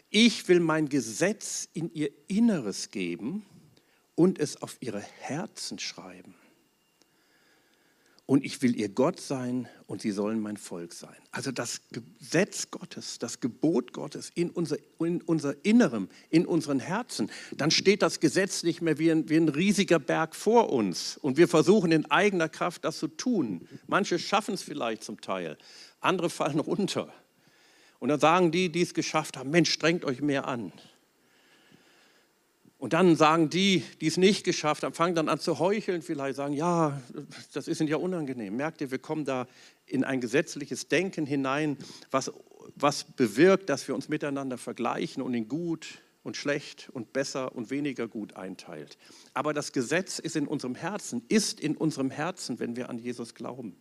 Ich 0.09 0.47
will 0.47 0.59
mein 0.59 0.89
Gesetz 0.89 1.67
in 1.73 1.93
ihr 1.93 2.09
Inneres 2.27 2.91
geben 2.91 3.45
und 4.15 4.39
es 4.39 4.61
auf 4.61 4.77
ihre 4.79 5.01
Herzen 5.01 5.79
schreiben 5.79 6.35
und 8.25 8.43
ich 8.43 8.61
will 8.61 8.75
ihr 8.75 8.89
Gott 8.89 9.19
sein 9.19 9.67
und 9.85 10.01
sie 10.01 10.11
sollen 10.11 10.39
mein 10.39 10.57
Volk 10.57 10.93
sein. 10.93 11.15
Also 11.31 11.51
das 11.51 11.81
Gesetz 11.91 12.71
Gottes, 12.71 13.19
das 13.19 13.39
Gebot 13.39 13.93
Gottes 13.93 14.31
in 14.33 14.49
unser, 14.49 14.77
in 14.99 15.21
unser 15.21 15.63
Innerem, 15.63 16.09
in 16.31 16.45
unseren 16.45 16.79
Herzen, 16.79 17.29
dann 17.55 17.69
steht 17.69 18.01
das 18.01 18.19
Gesetz 18.19 18.63
nicht 18.63 18.81
mehr 18.81 18.97
wie 18.97 19.11
ein, 19.11 19.29
wie 19.29 19.37
ein 19.37 19.49
riesiger 19.49 19.99
Berg 19.99 20.35
vor 20.35 20.71
uns 20.71 21.17
und 21.17 21.37
wir 21.37 21.47
versuchen 21.47 21.91
in 21.91 22.09
eigener 22.09 22.49
Kraft 22.49 22.83
das 22.83 22.97
zu 22.97 23.07
tun. 23.07 23.67
Manche 23.87 24.17
schaffen 24.17 24.55
es 24.55 24.63
vielleicht 24.63 25.03
zum 25.03 25.21
Teil, 25.21 25.57
andere 25.99 26.29
fallen 26.29 26.59
runter. 26.59 27.13
Und 27.99 28.09
dann 28.09 28.19
sagen 28.19 28.51
die, 28.51 28.69
die 28.71 28.81
es 28.81 28.93
geschafft 28.93 29.37
haben, 29.37 29.51
Mensch, 29.51 29.71
strengt 29.71 30.03
euch 30.03 30.21
mehr 30.21 30.47
an. 30.47 30.71
Und 32.77 32.93
dann 32.93 33.15
sagen 33.15 33.49
die, 33.49 33.83
die 34.01 34.07
es 34.07 34.17
nicht 34.17 34.43
geschafft 34.43 34.83
haben, 34.83 34.93
fangen 34.93 35.15
dann 35.15 35.29
an 35.29 35.39
zu 35.39 35.59
heucheln, 35.59 36.01
vielleicht 36.01 36.35
sagen, 36.35 36.53
ja, 36.53 37.01
das 37.53 37.67
ist 37.67 37.79
ihnen 37.79 37.89
ja 37.89 37.97
unangenehm. 37.97 38.55
Merkt 38.55 38.81
ihr, 38.81 38.91
wir 38.91 38.99
kommen 38.99 39.23
da 39.23 39.47
in 39.85 40.03
ein 40.03 40.19
gesetzliches 40.19 40.87
Denken 40.89 41.25
hinein, 41.25 41.77
was, 42.11 42.31
was 42.75 43.05
bewirkt, 43.05 43.69
dass 43.69 43.87
wir 43.87 43.95
uns 43.95 44.09
miteinander 44.09 44.57
vergleichen 44.57 45.23
und 45.23 45.33
in 45.33 45.47
gut 45.47 46.01
und 46.23 46.35
schlecht 46.35 46.89
und 46.91 47.13
besser 47.13 47.55
und 47.55 47.69
weniger 47.69 48.07
gut 48.07 48.35
einteilt. 48.35 48.97
Aber 49.33 49.53
das 49.53 49.71
Gesetz 49.71 50.19
ist 50.19 50.35
in 50.35 50.47
unserem 50.47 50.75
Herzen, 50.75 51.23
ist 51.29 51.59
in 51.59 51.77
unserem 51.77 52.09
Herzen, 52.09 52.59
wenn 52.59 52.75
wir 52.75 52.89
an 52.89 52.97
Jesus 52.97 53.35
glauben. 53.35 53.77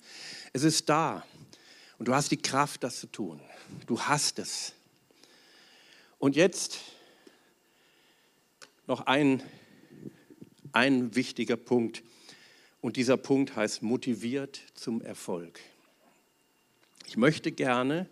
Es 0.53 0.63
ist 0.63 0.89
da 0.89 1.25
und 1.99 2.07
du 2.07 2.15
hast 2.15 2.31
die 2.31 2.37
Kraft, 2.37 2.85
das 2.85 3.01
zu 3.01 3.07
tun. 3.07 3.41
Du 3.87 4.01
hast 4.01 4.39
es. 4.39 4.73
Und 6.19 6.37
jetzt 6.37 6.79
noch 8.87 9.07
ein, 9.07 9.43
ein 10.73 11.15
wichtiger 11.15 11.57
Punkt. 11.57 12.03
Und 12.81 12.97
dieser 12.97 13.17
Punkt 13.17 13.57
heißt 13.57 13.83
motiviert 13.83 14.61
zum 14.75 15.01
Erfolg. 15.01 15.59
Ich 17.07 17.17
möchte 17.17 17.53
gerne 17.53 18.09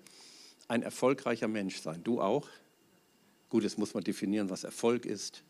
ein 0.69 0.83
erfolgreicher 0.83 1.49
Mensch 1.49 1.81
sein. 1.81 2.03
Du 2.03 2.21
auch? 2.21 2.49
Gut, 3.51 3.65
jetzt 3.65 3.79
muss 3.79 3.93
man 3.93 4.03
definieren, 4.03 4.49
was 4.49 4.65
Erfolg 4.65 5.05
ist. 5.05 5.43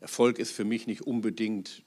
Erfolg 0.00 0.38
ist 0.38 0.52
für 0.52 0.64
mich 0.64 0.86
nicht 0.86 1.02
unbedingt 1.02 1.82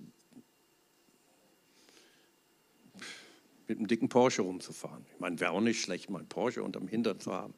mit 3.68 3.80
einem 3.80 3.88
dicken 3.88 4.08
Porsche 4.08 4.44
rumzufahren. 4.44 5.06
Ich 5.14 5.20
meine, 5.20 5.40
wäre 5.40 5.52
auch 5.52 5.62
nicht 5.62 5.82
schlecht, 5.82 6.10
mal 6.10 6.20
einen 6.20 6.30
Porsche 6.30 6.64
unterm 6.64 6.88
Hintern 6.88 7.20
zu 7.20 7.34
haben. 7.34 7.54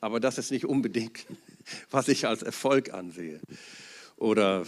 Aber 0.00 0.20
das 0.20 0.36
ist 0.36 0.50
nicht 0.50 0.66
unbedingt, 0.66 1.26
was 1.90 2.08
ich 2.08 2.26
als 2.26 2.42
Erfolg 2.42 2.92
ansehe 2.92 3.40
oder 4.16 4.64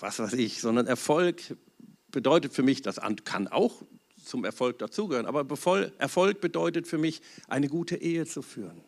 was 0.00 0.18
weiß 0.18 0.32
ich, 0.34 0.60
sondern 0.60 0.86
Erfolg 0.86 1.56
bedeutet 2.10 2.52
für 2.52 2.62
mich, 2.62 2.82
das 2.82 3.00
kann 3.24 3.48
auch 3.48 3.82
zum 4.24 4.44
Erfolg 4.44 4.78
dazugehören, 4.78 5.26
aber 5.26 5.46
Erfolg 5.98 6.40
bedeutet 6.40 6.86
für 6.86 6.98
mich, 6.98 7.20
eine 7.48 7.68
gute 7.68 7.96
Ehe 7.96 8.26
zu 8.26 8.42
führen. 8.42 8.80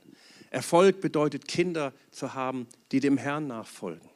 Erfolg 0.51 1.01
bedeutet, 1.01 1.47
Kinder 1.47 1.93
zu 2.11 2.35
haben, 2.35 2.67
die 2.93 3.01
dem 3.01 3.17
Herrn 3.17 3.47
nachfolgen. 3.47 4.09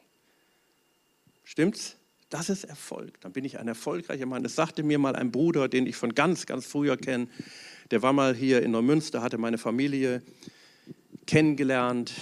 Stimmt's? 1.44 1.96
Das 2.30 2.48
ist 2.48 2.64
Erfolg. 2.64 3.20
Dann 3.20 3.32
bin 3.32 3.44
ich 3.44 3.58
ein 3.58 3.68
erfolgreicher 3.68 4.26
Mann. 4.26 4.42
Das 4.42 4.56
sagte 4.56 4.82
mir 4.82 4.98
mal 4.98 5.14
ein 5.14 5.30
Bruder, 5.30 5.68
den 5.68 5.86
ich 5.86 5.94
von 5.94 6.14
ganz, 6.14 6.46
ganz 6.46 6.66
früher 6.66 6.96
kenne. 6.96 7.28
Der 7.92 8.02
war 8.02 8.12
mal 8.12 8.34
hier 8.34 8.62
in 8.62 8.72
Neumünster, 8.72 9.22
hatte 9.22 9.38
meine 9.38 9.58
Familie 9.58 10.20
kennengelernt 11.26 12.12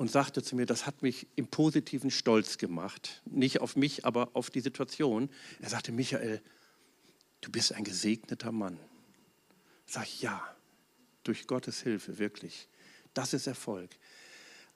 und 0.00 0.10
sagte 0.10 0.42
zu 0.42 0.56
mir, 0.56 0.64
das 0.64 0.86
hat 0.86 1.02
mich 1.02 1.26
im 1.36 1.46
positiven 1.46 2.10
Stolz 2.10 2.56
gemacht. 2.56 3.20
Nicht 3.26 3.60
auf 3.60 3.76
mich, 3.76 4.06
aber 4.06 4.30
auf 4.32 4.48
die 4.48 4.60
Situation. 4.60 5.28
Er 5.60 5.68
sagte, 5.68 5.92
Michael, 5.92 6.40
du 7.42 7.50
bist 7.50 7.74
ein 7.74 7.84
gesegneter 7.84 8.50
Mann. 8.50 8.80
Sag 9.84 10.04
ich, 10.04 10.22
ja, 10.22 10.42
durch 11.22 11.46
Gottes 11.46 11.82
Hilfe, 11.82 12.18
wirklich. 12.18 12.66
Das 13.12 13.34
ist 13.34 13.46
Erfolg. 13.46 13.90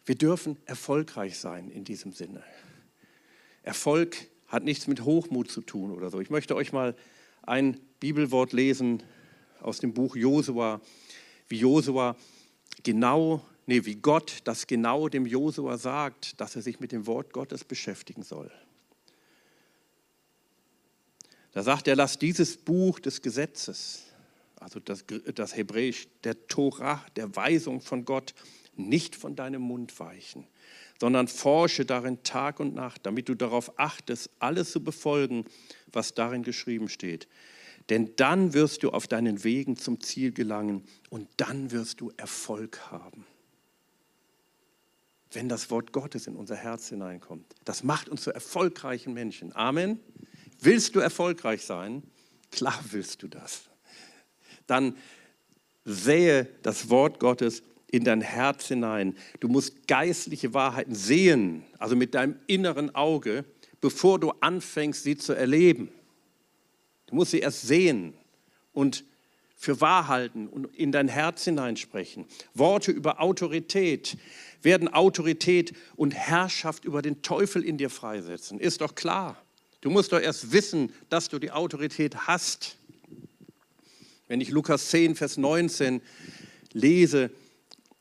Wir 0.05 0.15
dürfen 0.15 0.59
erfolgreich 0.67 1.39
sein 1.39 1.71
in 1.71 1.85
diesem 1.85 2.13
Sinne. 2.13 2.45
Erfolg 3.63 4.29
hat 4.49 4.65
nichts 4.65 4.89
mit 4.89 5.07
Hochmut 5.07 5.51
zu 5.51 5.63
tun 5.63 5.91
oder 5.91 6.11
so. 6.11 6.21
Ich 6.21 6.29
möchte 6.29 6.55
euch 6.55 6.71
mal 6.71 6.95
ein 7.41 7.81
Bibelwort 7.99 8.53
lesen 8.53 9.03
aus 9.63 9.79
dem 9.79 9.95
Buch 9.95 10.17
Josua, 10.17 10.83
wie 11.49 11.61
Josua 11.61 12.15
genau 12.83 13.43
nee, 13.67 13.85
wie 13.85 13.97
Gott 13.97 14.39
das 14.45 14.67
genau 14.67 15.09
dem 15.09 15.27
Josua 15.27 15.79
sagt, 15.79 16.41
dass 16.41 16.57
er 16.57 16.63
sich 16.63 16.81
mit 16.81 16.93
dem 16.93 17.07
Wort 17.07 17.33
Gottes 17.33 17.65
beschäftigen 17.65 18.23
soll. 18.23 18.51
Da 21.53 21.63
sagt 21.63 21.87
er, 21.87 21.97
lass 21.97 22.19
dieses 22.19 22.57
Buch 22.57 22.99
des 22.99 23.23
Gesetzes, 23.23 24.05
also 24.57 24.81
das, 24.81 25.05
das 25.35 25.57
Hebräisch, 25.57 26.09
der 26.25 26.47
Torah, 26.49 27.05
der 27.17 27.35
Weisung 27.37 27.81
von 27.81 28.05
Gott, 28.05 28.35
nicht 28.77 29.15
von 29.15 29.37
deinem 29.37 29.63
Mund 29.63 29.99
weichen, 30.01 30.49
sondern 31.01 31.29
forsche 31.29 31.85
darin 31.85 32.25
Tag 32.25 32.59
und 32.59 32.75
Nacht, 32.75 33.07
damit 33.07 33.29
du 33.29 33.37
darauf 33.37 33.79
achtest, 33.79 34.31
alles 34.41 34.73
zu 34.73 34.83
befolgen, 34.83 35.45
was 35.93 36.15
darin 36.15 36.43
geschrieben 36.43 36.89
steht. 36.89 37.29
Denn 37.89 38.17
dann 38.17 38.53
wirst 38.53 38.83
du 38.83 38.91
auf 38.91 39.07
deinen 39.07 39.45
Wegen 39.45 39.77
zum 39.77 40.01
Ziel 40.01 40.33
gelangen 40.33 40.83
und 41.11 41.29
dann 41.37 41.71
wirst 41.71 42.01
du 42.01 42.11
Erfolg 42.17 42.91
haben 42.91 43.27
wenn 45.35 45.49
das 45.49 45.71
Wort 45.71 45.93
Gottes 45.93 46.27
in 46.27 46.37
unser 46.37 46.57
Herz 46.57 46.89
hineinkommt. 46.89 47.55
Das 47.65 47.83
macht 47.83 48.09
uns 48.09 48.23
zu 48.23 48.33
erfolgreichen 48.33 49.13
Menschen. 49.13 49.55
Amen. 49.55 50.01
Willst 50.61 50.95
du 50.95 51.01
erfolgreich 51.01 51.65
sein? 51.65 52.03
Klar 52.51 52.79
willst 52.91 53.23
du 53.23 53.29
das. 53.29 53.65
Dann 54.67 54.97
sähe 55.85 56.49
das 56.63 56.89
Wort 56.89 57.21
Gottes 57.21 57.63
in 57.91 58.05
dein 58.05 58.21
Herz 58.21 58.69
hinein. 58.69 59.17
Du 59.41 59.49
musst 59.49 59.87
geistliche 59.87 60.55
Wahrheiten 60.55 60.95
sehen, 60.95 61.65
also 61.79 61.97
mit 61.97 62.15
deinem 62.15 62.37
inneren 62.47 62.95
Auge, 62.95 63.45
bevor 63.81 64.19
du 64.19 64.31
anfängst, 64.41 65.03
sie 65.03 65.17
zu 65.17 65.33
erleben. 65.33 65.91
Du 67.07 67.17
musst 67.17 67.33
sie 67.33 67.41
erst 67.41 67.63
sehen 67.63 68.15
und 68.73 69.05
für 69.57 69.81
wahr 69.81 70.09
halten 70.09 70.49
und 70.49 70.67
in 70.77 70.93
dein 70.93 71.09
Herz 71.09 71.45
hineinsprechen. 71.45 72.27
Worte 72.55 72.93
über 72.93 73.21
Autorität 73.21 74.17
werden 74.65 74.93
Autorität 74.93 75.75
und 75.97 76.13
Herrschaft 76.15 76.85
über 76.85 77.03
den 77.03 77.23
Teufel 77.23 77.65
in 77.65 77.79
dir 77.79 77.91
freisetzen. 77.91 78.59
Ist 78.59 78.81
doch 78.81 78.95
klar. 78.95 79.41
Du 79.81 79.91
musst 79.91 80.13
doch 80.13 80.21
erst 80.21 80.53
wissen, 80.53 80.93
dass 81.11 81.29
du 81.29 81.39
die 81.39 81.51
Autorität 81.51 82.27
hast. 82.27 82.77
Wenn 84.29 84.41
ich 84.41 84.49
Lukas 84.49 84.89
10, 84.89 85.15
Vers 85.15 85.37
19 85.37 86.01
lese, 86.73 87.31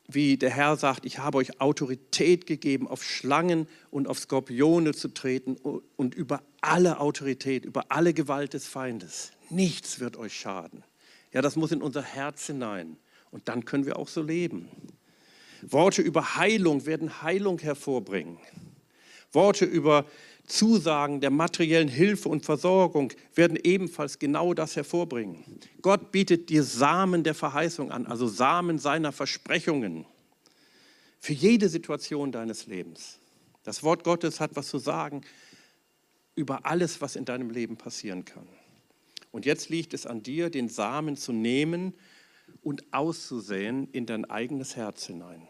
wie 0.08 0.36
der 0.36 0.50
Herr 0.50 0.76
sagt, 0.76 1.04
ich 1.04 1.18
habe 1.18 1.38
euch 1.38 1.60
Autorität 1.60 2.46
gegeben, 2.46 2.88
auf 2.88 3.02
Schlangen 3.02 3.66
und 3.90 4.08
auf 4.08 4.18
Skorpione 4.18 4.94
zu 4.94 5.08
treten 5.08 5.56
und 5.56 6.14
über 6.14 6.42
alle 6.60 7.00
Autorität, 7.00 7.64
über 7.64 7.86
alle 7.90 8.14
Gewalt 8.14 8.54
des 8.54 8.66
Feindes. 8.66 9.32
Nichts 9.50 10.00
wird 10.00 10.16
euch 10.16 10.34
schaden. 10.38 10.82
Ja, 11.32 11.42
das 11.42 11.56
muss 11.56 11.72
in 11.72 11.82
unser 11.82 12.02
Herz 12.02 12.46
hinein. 12.46 12.96
Und 13.30 13.48
dann 13.48 13.64
können 13.64 13.86
wir 13.86 13.98
auch 13.98 14.08
so 14.08 14.22
leben. 14.22 14.68
Worte 15.72 16.02
über 16.02 16.36
Heilung 16.36 16.86
werden 16.86 17.22
Heilung 17.22 17.58
hervorbringen. 17.58 18.38
Worte 19.32 19.64
über 19.64 20.06
Zusagen 20.46 21.20
der 21.20 21.30
materiellen 21.30 21.88
Hilfe 21.88 22.28
und 22.28 22.44
Versorgung 22.44 23.12
werden 23.34 23.58
ebenfalls 23.62 24.18
genau 24.18 24.52
das 24.52 24.76
hervorbringen. 24.76 25.42
Gott 25.80 26.12
bietet 26.12 26.50
dir 26.50 26.62
Samen 26.62 27.24
der 27.24 27.34
Verheißung 27.34 27.90
an, 27.90 28.06
also 28.06 28.26
Samen 28.26 28.78
seiner 28.78 29.12
Versprechungen 29.12 30.04
für 31.18 31.32
jede 31.32 31.68
Situation 31.68 32.30
deines 32.30 32.66
Lebens. 32.66 33.18
Das 33.62 33.82
Wort 33.82 34.04
Gottes 34.04 34.40
hat 34.40 34.54
was 34.54 34.68
zu 34.68 34.78
sagen 34.78 35.22
über 36.36 36.66
alles, 36.66 37.00
was 37.00 37.16
in 37.16 37.24
deinem 37.24 37.48
Leben 37.48 37.76
passieren 37.76 38.24
kann. 38.26 38.46
Und 39.30 39.46
jetzt 39.46 39.70
liegt 39.70 39.94
es 39.94 40.06
an 40.06 40.22
dir, 40.22 40.50
den 40.50 40.68
Samen 40.68 41.16
zu 41.16 41.32
nehmen 41.32 41.94
und 42.62 42.84
auszusäen 42.92 43.88
in 43.92 44.04
dein 44.04 44.24
eigenes 44.26 44.76
Herz 44.76 45.06
hinein. 45.06 45.48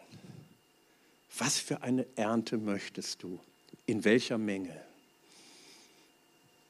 Was 1.37 1.59
für 1.59 1.83
eine 1.83 2.05
Ernte 2.15 2.57
möchtest 2.57 3.23
du? 3.23 3.39
In 3.85 4.05
welcher 4.05 4.37
Menge? 4.37 4.75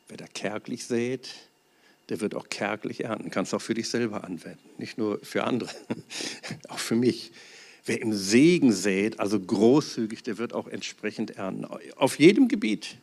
Wer 0.08 0.18
da 0.18 0.26
kärglich 0.28 0.86
sät, 0.86 1.30
der 2.10 2.22
wird 2.22 2.36
auch 2.36 2.50
kärglich 2.50 3.04
ernten. 3.04 3.30
Kannst 3.32 3.54
auch 3.54 3.62
für 3.62 3.74
dich 3.74 3.90
selber 3.90 4.24
anwenden, 4.24 4.70
nicht 4.78 4.98
nur 4.98 5.20
für 5.24 5.44
andere, 5.44 5.70
auch 6.68 6.80
für 6.80 6.96
mich. 6.96 7.32
Wer 7.86 8.02
im 8.02 8.14
Segen 8.14 8.72
sät, 8.72 9.20
also 9.20 9.40
großzügig, 9.40 10.24
der 10.24 10.40
wird 10.40 10.54
auch 10.54 10.68
entsprechend 10.68 11.32
ernten. 11.32 11.66
Auf 11.96 12.20
jedem 12.20 12.48
Gebiet. 12.48 12.98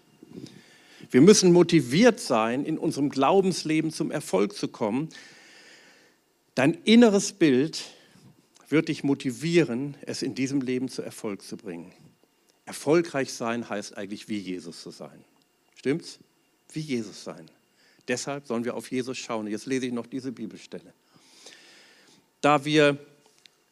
Wir 1.11 1.21
müssen 1.21 1.53
motiviert 1.53 2.19
sein, 2.19 2.65
in 2.65 2.79
unserem 2.79 3.09
Glaubensleben 3.09 3.93
zum 3.93 4.11
Erfolg 4.11 4.57
zu 4.57 4.67
kommen. 4.67 5.09
Dein 6.57 6.75
inneres 6.85 7.33
Bild 7.33 7.85
wird 8.73 8.89
dich 8.89 9.05
motivieren, 9.05 9.97
es 10.01 10.23
in 10.23 10.35
diesem 10.35 10.63
Leben 10.63 10.89
zu 10.89 11.03
Erfolg 11.03 11.43
zu 11.43 11.57
bringen. 11.57 11.93
Erfolgreich 12.65 13.33
sein 13.33 13.69
heißt 13.69 13.97
eigentlich 13.99 14.29
wie 14.29 14.39
Jesus 14.39 14.83
zu 14.83 14.91
sein. 14.91 15.25
Stimmt's? 15.77 16.19
Wie 16.73 16.81
Jesus 16.81 17.23
sein. 17.23 17.51
Deshalb 18.09 18.47
sollen 18.47 18.65
wir 18.65 18.75
auf 18.75 18.91
Jesus 18.91 19.19
schauen. 19.19 19.47
Jetzt 19.47 19.67
lese 19.67 19.87
ich 19.87 19.93
noch 19.93 20.07
diese 20.07 20.33
Bibelstelle. 20.33 20.95
Da 22.41 22.65
wir 22.65 22.99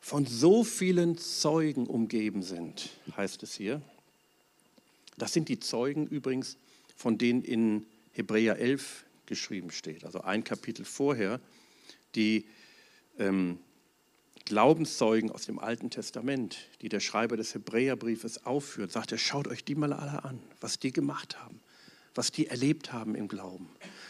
von 0.00 0.26
so 0.26 0.64
vielen 0.64 1.16
Zeugen 1.16 1.86
umgeben 1.86 2.42
sind, 2.42 2.90
heißt 3.16 3.42
es 3.42 3.54
hier. 3.54 3.80
Das 5.16 5.32
sind 5.32 5.48
die 5.48 5.60
Zeugen 5.60 6.06
übrigens, 6.06 6.58
von 6.94 7.16
denen 7.16 7.42
in 7.42 7.86
Hebräer 8.12 8.58
11 8.58 9.04
geschrieben 9.24 9.70
steht, 9.70 10.04
also 10.04 10.20
ein 10.20 10.44
Kapitel 10.44 10.84
vorher, 10.84 11.40
die 12.14 12.44
ähm, 13.18 13.58
Glaubenszeugen 14.44 15.30
aus 15.30 15.46
dem 15.46 15.58
Alten 15.58 15.90
Testament, 15.90 16.58
die 16.80 16.88
der 16.88 17.00
Schreiber 17.00 17.36
des 17.36 17.54
Hebräerbriefes 17.54 18.44
aufführt, 18.46 18.92
sagt 18.92 19.12
er, 19.12 19.18
schaut 19.18 19.48
euch 19.48 19.64
die 19.64 19.74
mal 19.74 19.92
alle 19.92 20.24
an, 20.24 20.40
was 20.60 20.78
die 20.78 20.92
gemacht 20.92 21.38
haben, 21.40 21.60
was 22.14 22.32
die 22.32 22.46
erlebt 22.46 22.92
haben 22.92 23.14
im 23.14 23.28
Glauben. 23.28 23.68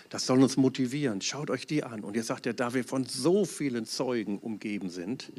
Das 0.09 0.27
soll 0.27 0.43
uns 0.43 0.57
motivieren. 0.57 1.21
Schaut 1.21 1.51
euch 1.51 1.67
die 1.67 1.85
an. 1.85 2.01
Und 2.01 2.17
jetzt 2.17 2.27
sagt 2.27 2.47
er, 2.47 2.53
da 2.53 2.75
wir 2.75 2.85
von 2.85 3.07
so 3.07 3.45
vielen 3.45 3.87
Zeugen 3.87 4.39
umgeben 4.39 4.91
sind, 4.91 5.33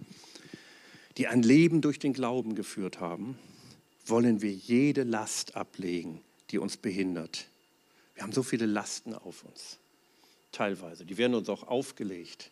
die 1.18 1.28
ein 1.28 1.44
Leben 1.44 1.82
durch 1.82 2.00
den 2.00 2.14
Glauben 2.14 2.56
geführt 2.56 3.00
haben, 3.00 3.38
wollen 4.06 4.42
wir 4.42 4.52
jede 4.52 5.04
Last 5.04 5.56
ablegen, 5.56 6.22
die 6.50 6.58
uns 6.58 6.78
behindert. 6.78 7.48
Wir 8.16 8.24
haben 8.24 8.32
so 8.32 8.44
viele 8.44 8.66
Lasten 8.66 9.14
auf 9.14 9.44
uns, 9.44 9.78
teilweise. 10.52 11.06
Die 11.06 11.18
werden 11.18 11.36
uns 11.36 11.50
auch 11.50 11.68
aufgelegt. 11.68 12.52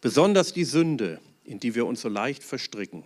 Besonders 0.00 0.52
die 0.52 0.64
Sünde, 0.64 1.20
in 1.44 1.60
die 1.60 1.74
wir 1.74 1.86
uns 1.86 2.00
so 2.00 2.08
leicht 2.08 2.42
verstricken. 2.42 3.04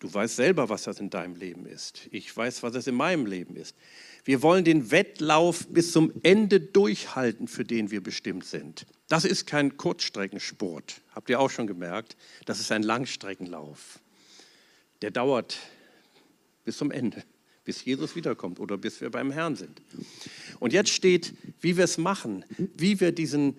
Du 0.00 0.12
weißt 0.12 0.36
selber, 0.36 0.68
was 0.68 0.82
das 0.82 0.98
in 0.98 1.10
deinem 1.10 1.36
Leben 1.36 1.64
ist. 1.66 2.08
Ich 2.10 2.36
weiß, 2.36 2.62
was 2.64 2.74
es 2.74 2.88
in 2.88 2.96
meinem 2.96 3.24
Leben 3.24 3.54
ist. 3.54 3.76
Wir 4.24 4.42
wollen 4.42 4.64
den 4.64 4.90
Wettlauf 4.90 5.68
bis 5.68 5.92
zum 5.92 6.12
Ende 6.24 6.58
durchhalten, 6.60 7.46
für 7.46 7.64
den 7.64 7.92
wir 7.92 8.02
bestimmt 8.02 8.44
sind. 8.44 8.86
Das 9.08 9.24
ist 9.24 9.46
kein 9.46 9.76
Kurzstreckensport, 9.76 11.02
habt 11.14 11.30
ihr 11.30 11.38
auch 11.38 11.50
schon 11.50 11.68
gemerkt. 11.68 12.16
Das 12.44 12.58
ist 12.58 12.72
ein 12.72 12.82
Langstreckenlauf. 12.82 14.00
Der 15.02 15.12
dauert 15.12 15.58
bis 16.64 16.78
zum 16.78 16.90
Ende, 16.90 17.22
bis 17.64 17.84
Jesus 17.84 18.16
wiederkommt 18.16 18.58
oder 18.58 18.76
bis 18.76 19.00
wir 19.00 19.10
beim 19.10 19.30
Herrn 19.30 19.54
sind. 19.54 19.80
Und 20.58 20.72
jetzt 20.72 20.90
steht, 20.90 21.34
wie 21.60 21.76
wir 21.76 21.84
es 21.84 21.96
machen, 21.96 22.44
wie 22.58 22.98
wir 22.98 23.12
diesen, 23.12 23.56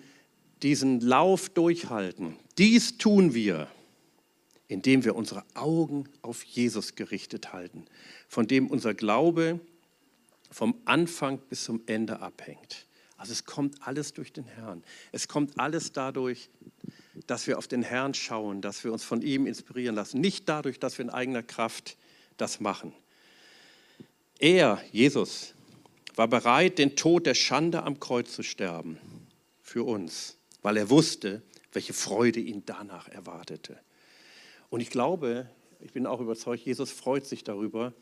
diesen 0.62 1.00
Lauf 1.00 1.48
durchhalten. 1.48 2.36
Dies 2.58 2.98
tun 2.98 3.34
wir, 3.34 3.68
indem 4.66 5.04
wir 5.04 5.14
unsere 5.14 5.44
Augen 5.54 6.08
auf 6.22 6.42
Jesus 6.42 6.96
gerichtet 6.96 7.52
halten, 7.52 7.86
von 8.28 8.46
dem 8.46 8.66
unser 8.66 8.94
Glaube 8.94 9.60
vom 10.50 10.74
Anfang 10.84 11.38
bis 11.38 11.64
zum 11.64 11.82
Ende 11.86 12.20
abhängt. 12.20 12.86
Also 13.16 13.32
es 13.32 13.44
kommt 13.44 13.86
alles 13.86 14.12
durch 14.12 14.32
den 14.32 14.44
Herrn. 14.44 14.82
Es 15.12 15.28
kommt 15.28 15.58
alles 15.58 15.92
dadurch, 15.92 16.50
dass 17.26 17.46
wir 17.46 17.58
auf 17.58 17.68
den 17.68 17.82
Herrn 17.82 18.14
schauen, 18.14 18.60
dass 18.60 18.84
wir 18.84 18.92
uns 18.92 19.04
von 19.04 19.22
ihm 19.22 19.46
inspirieren 19.46 19.94
lassen. 19.94 20.20
Nicht 20.20 20.48
dadurch, 20.48 20.78
dass 20.78 20.98
wir 20.98 21.04
in 21.04 21.10
eigener 21.10 21.42
Kraft 21.42 21.96
das 22.36 22.60
machen. 22.60 22.92
Er, 24.38 24.80
Jesus, 24.92 25.54
war 26.14 26.28
bereit, 26.28 26.78
den 26.78 26.96
Tod 26.96 27.26
der 27.26 27.34
Schande 27.34 27.82
am 27.82 28.00
Kreuz 28.00 28.32
zu 28.32 28.42
sterben 28.42 28.98
für 29.62 29.84
uns, 29.84 30.36
weil 30.62 30.76
er 30.76 30.90
wusste, 30.90 31.42
welche 31.72 31.92
Freude 31.92 32.40
ihn 32.40 32.62
danach 32.66 33.08
erwartete. 33.08 33.78
Und 34.70 34.80
ich 34.80 34.90
glaube, 34.90 35.48
ich 35.80 35.92
bin 35.92 36.06
auch 36.06 36.20
überzeugt, 36.20 36.64
Jesus 36.64 36.90
freut 36.90 37.26
sich 37.26 37.44
darüber, 37.44 37.94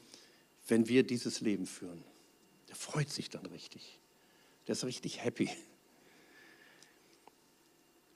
wenn 0.68 0.88
wir 0.88 1.02
dieses 1.02 1.40
Leben 1.40 1.66
führen. 1.66 2.02
Der 2.68 2.76
freut 2.76 3.10
sich 3.10 3.30
dann 3.30 3.46
richtig. 3.46 3.98
Der 4.66 4.72
ist 4.72 4.84
richtig 4.84 5.22
happy. 5.22 5.50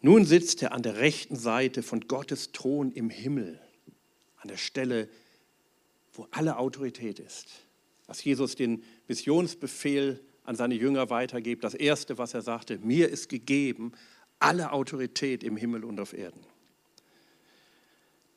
Nun 0.03 0.25
sitzt 0.25 0.63
er 0.63 0.73
an 0.73 0.83
der 0.83 0.97
rechten 0.97 1.37
Seite 1.37 1.83
von 1.83 2.01
Gottes 2.09 2.53
Thron 2.53 2.91
im 2.93 3.11
Himmel, 3.11 3.61
an 4.39 4.49
der 4.49 4.57
Stelle, 4.57 5.09
wo 6.13 6.27
alle 6.31 6.57
Autorität 6.57 7.19
ist. 7.19 7.67
Als 8.07 8.25
Jesus 8.25 8.57
den 8.57 8.83
Missionsbefehl 9.07 10.25
an 10.43 10.57
seine 10.57 10.75
Jünger 10.75 11.11
weitergibt, 11.11 11.63
das 11.63 11.75
Erste, 11.75 12.19
was 12.19 12.35
er 12.35 12.43
sagte, 12.43 12.79
mir 12.79 13.09
ist 13.09 13.29
gegeben 13.29 13.93
alle 14.41 14.73
Autorität 14.73 15.45
im 15.45 15.57
Himmel 15.57 15.85
und 15.85 16.01
auf 16.01 16.13
Erden. 16.13 16.41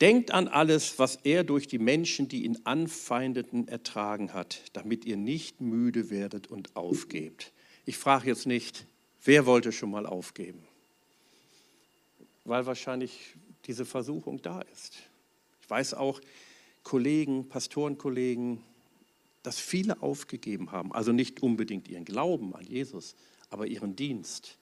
Denkt 0.01 0.31
an 0.31 0.47
alles, 0.47 0.99
was 0.99 1.15
er 1.23 1.43
durch 1.43 1.67
die 1.67 1.79
Menschen, 1.79 2.27
die 2.27 2.43
ihn 2.43 2.59
anfeindeten, 2.65 3.67
ertragen 3.67 4.33
hat, 4.33 4.61
damit 4.73 5.05
ihr 5.05 5.17
nicht 5.17 5.61
müde 5.61 6.09
werdet 6.09 6.47
und 6.47 6.75
aufgebt. 6.75 7.53
Ich 7.85 7.97
frage 7.97 8.27
jetzt 8.27 8.45
nicht, 8.45 8.85
wer 9.23 9.45
wollte 9.45 9.71
schon 9.71 9.91
mal 9.91 10.05
aufgeben? 10.05 10.67
Weil 12.43 12.65
wahrscheinlich 12.65 13.35
diese 13.65 13.85
Versuchung 13.85 14.41
da 14.41 14.61
ist. 14.61 14.97
Ich 15.61 15.69
weiß 15.69 15.93
auch, 15.93 16.19
Kollegen, 16.83 17.47
Pastorenkollegen, 17.47 18.61
dass 19.41 19.57
viele 19.59 20.01
aufgegeben 20.01 20.71
haben. 20.71 20.91
Also 20.93 21.13
nicht 21.13 21.41
unbedingt 21.41 21.87
ihren 21.87 22.03
Glauben 22.03 22.53
an 22.55 22.65
Jesus, 22.65 23.15
aber 23.49 23.67
ihren 23.67 23.95
Dienst. 23.95 24.57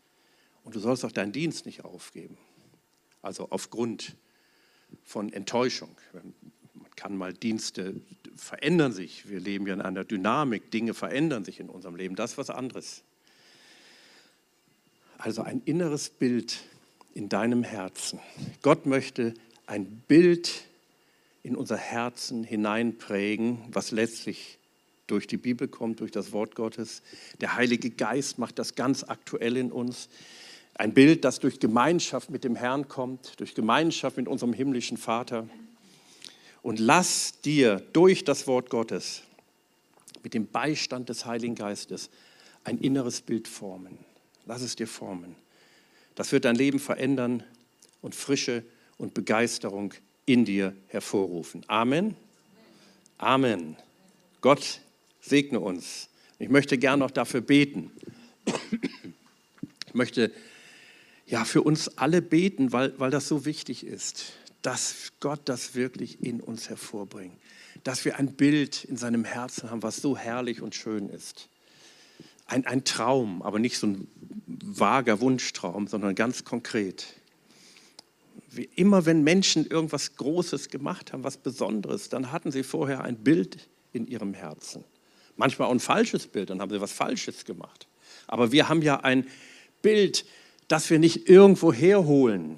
Und 0.63 0.75
du 0.75 0.79
sollst 0.79 1.03
auch 1.05 1.11
deinen 1.11 1.31
Dienst 1.31 1.65
nicht 1.65 1.83
aufgeben. 1.83 2.37
Also 3.21 3.47
aufgrund 3.49 4.15
von 5.03 5.31
Enttäuschung. 5.31 5.95
Man 6.13 6.33
kann 6.95 7.15
mal 7.15 7.33
Dienste 7.33 8.01
verändern 8.35 8.91
sich. 8.91 9.29
Wir 9.29 9.39
leben 9.39 9.67
ja 9.67 9.73
in 9.73 9.81
einer 9.81 10.03
Dynamik. 10.03 10.71
Dinge 10.71 10.93
verändern 10.93 11.45
sich 11.45 11.59
in 11.59 11.69
unserem 11.69 11.95
Leben. 11.95 12.15
Das 12.15 12.31
ist 12.31 12.37
was 12.37 12.49
anderes. 12.49 13.03
Also 15.17 15.43
ein 15.43 15.61
inneres 15.65 16.09
Bild 16.09 16.59
in 17.13 17.29
deinem 17.29 17.63
Herzen. 17.63 18.19
Gott 18.61 18.85
möchte 18.85 19.33
ein 19.67 19.85
Bild 20.07 20.65
in 21.43 21.55
unser 21.55 21.77
Herzen 21.77 22.43
hineinprägen, 22.43 23.59
was 23.71 23.91
letztlich 23.91 24.59
durch 25.07 25.27
die 25.27 25.37
Bibel 25.37 25.67
kommt, 25.67 25.99
durch 25.99 26.11
das 26.11 26.31
Wort 26.31 26.55
Gottes. 26.55 27.01
Der 27.41 27.55
Heilige 27.55 27.89
Geist 27.89 28.37
macht 28.37 28.59
das 28.59 28.75
ganz 28.75 29.03
aktuell 29.03 29.57
in 29.57 29.71
uns. 29.71 30.09
Ein 30.81 30.95
Bild, 30.95 31.25
das 31.25 31.39
durch 31.39 31.59
Gemeinschaft 31.59 32.31
mit 32.31 32.43
dem 32.43 32.55
Herrn 32.55 32.87
kommt, 32.87 33.39
durch 33.39 33.53
Gemeinschaft 33.53 34.17
mit 34.17 34.27
unserem 34.27 34.51
himmlischen 34.51 34.97
Vater. 34.97 35.47
Und 36.63 36.79
lass 36.79 37.39
dir 37.41 37.83
durch 37.93 38.23
das 38.23 38.47
Wort 38.47 38.71
Gottes 38.71 39.21
mit 40.23 40.33
dem 40.33 40.47
Beistand 40.47 41.09
des 41.09 41.27
Heiligen 41.27 41.53
Geistes 41.53 42.09
ein 42.63 42.79
inneres 42.79 43.21
Bild 43.21 43.47
formen. 43.47 43.99
Lass 44.47 44.63
es 44.63 44.75
dir 44.75 44.87
formen. 44.87 45.35
Das 46.15 46.31
wird 46.31 46.45
dein 46.45 46.55
Leben 46.55 46.79
verändern 46.79 47.43
und 48.01 48.15
Frische 48.15 48.63
und 48.97 49.13
Begeisterung 49.13 49.93
in 50.25 50.45
dir 50.45 50.75
hervorrufen. 50.87 51.63
Amen. 51.67 52.15
Amen. 53.19 53.77
Gott 54.41 54.81
segne 55.19 55.59
uns. 55.59 56.09
Ich 56.39 56.49
möchte 56.49 56.79
gern 56.79 56.97
noch 56.97 57.11
dafür 57.11 57.41
beten. 57.41 57.91
Ich 59.85 59.93
möchte 59.93 60.31
ja, 61.31 61.45
für 61.45 61.61
uns 61.61 61.97
alle 61.97 62.21
beten, 62.21 62.73
weil, 62.73 62.93
weil 62.99 63.09
das 63.09 63.29
so 63.29 63.45
wichtig 63.45 63.85
ist, 63.87 64.33
dass 64.61 65.13
Gott 65.21 65.39
das 65.45 65.75
wirklich 65.75 66.21
in 66.21 66.41
uns 66.41 66.69
hervorbringt. 66.69 67.39
Dass 67.85 68.03
wir 68.03 68.17
ein 68.19 68.33
Bild 68.33 68.83
in 68.83 68.97
seinem 68.97 69.23
Herzen 69.23 69.71
haben, 69.71 69.81
was 69.81 70.01
so 70.01 70.17
herrlich 70.17 70.61
und 70.61 70.75
schön 70.75 71.07
ist. 71.07 71.47
Ein, 72.47 72.67
ein 72.67 72.83
Traum, 72.83 73.41
aber 73.43 73.59
nicht 73.59 73.77
so 73.77 73.87
ein 73.87 74.07
vager 74.45 75.21
Wunschtraum, 75.21 75.87
sondern 75.87 76.15
ganz 76.15 76.43
konkret. 76.43 77.07
Wie 78.49 78.69
immer, 78.75 79.05
wenn 79.05 79.23
Menschen 79.23 79.65
irgendwas 79.65 80.17
Großes 80.17 80.67
gemacht 80.67 81.13
haben, 81.13 81.23
was 81.23 81.37
Besonderes, 81.37 82.09
dann 82.09 82.33
hatten 82.33 82.51
sie 82.51 82.63
vorher 82.63 83.05
ein 83.05 83.15
Bild 83.15 83.69
in 83.93 84.05
ihrem 84.05 84.33
Herzen. 84.33 84.83
Manchmal 85.37 85.69
auch 85.69 85.73
ein 85.73 85.79
falsches 85.79 86.27
Bild, 86.27 86.49
dann 86.49 86.59
haben 86.59 86.71
sie 86.71 86.81
was 86.81 86.91
Falsches 86.91 87.45
gemacht. 87.45 87.87
Aber 88.27 88.51
wir 88.51 88.67
haben 88.67 88.81
ja 88.81 88.99
ein 88.99 89.27
Bild, 89.81 90.25
das 90.71 90.89
wir 90.89 90.99
nicht 90.99 91.27
irgendwo 91.27 91.73
herholen, 91.73 92.57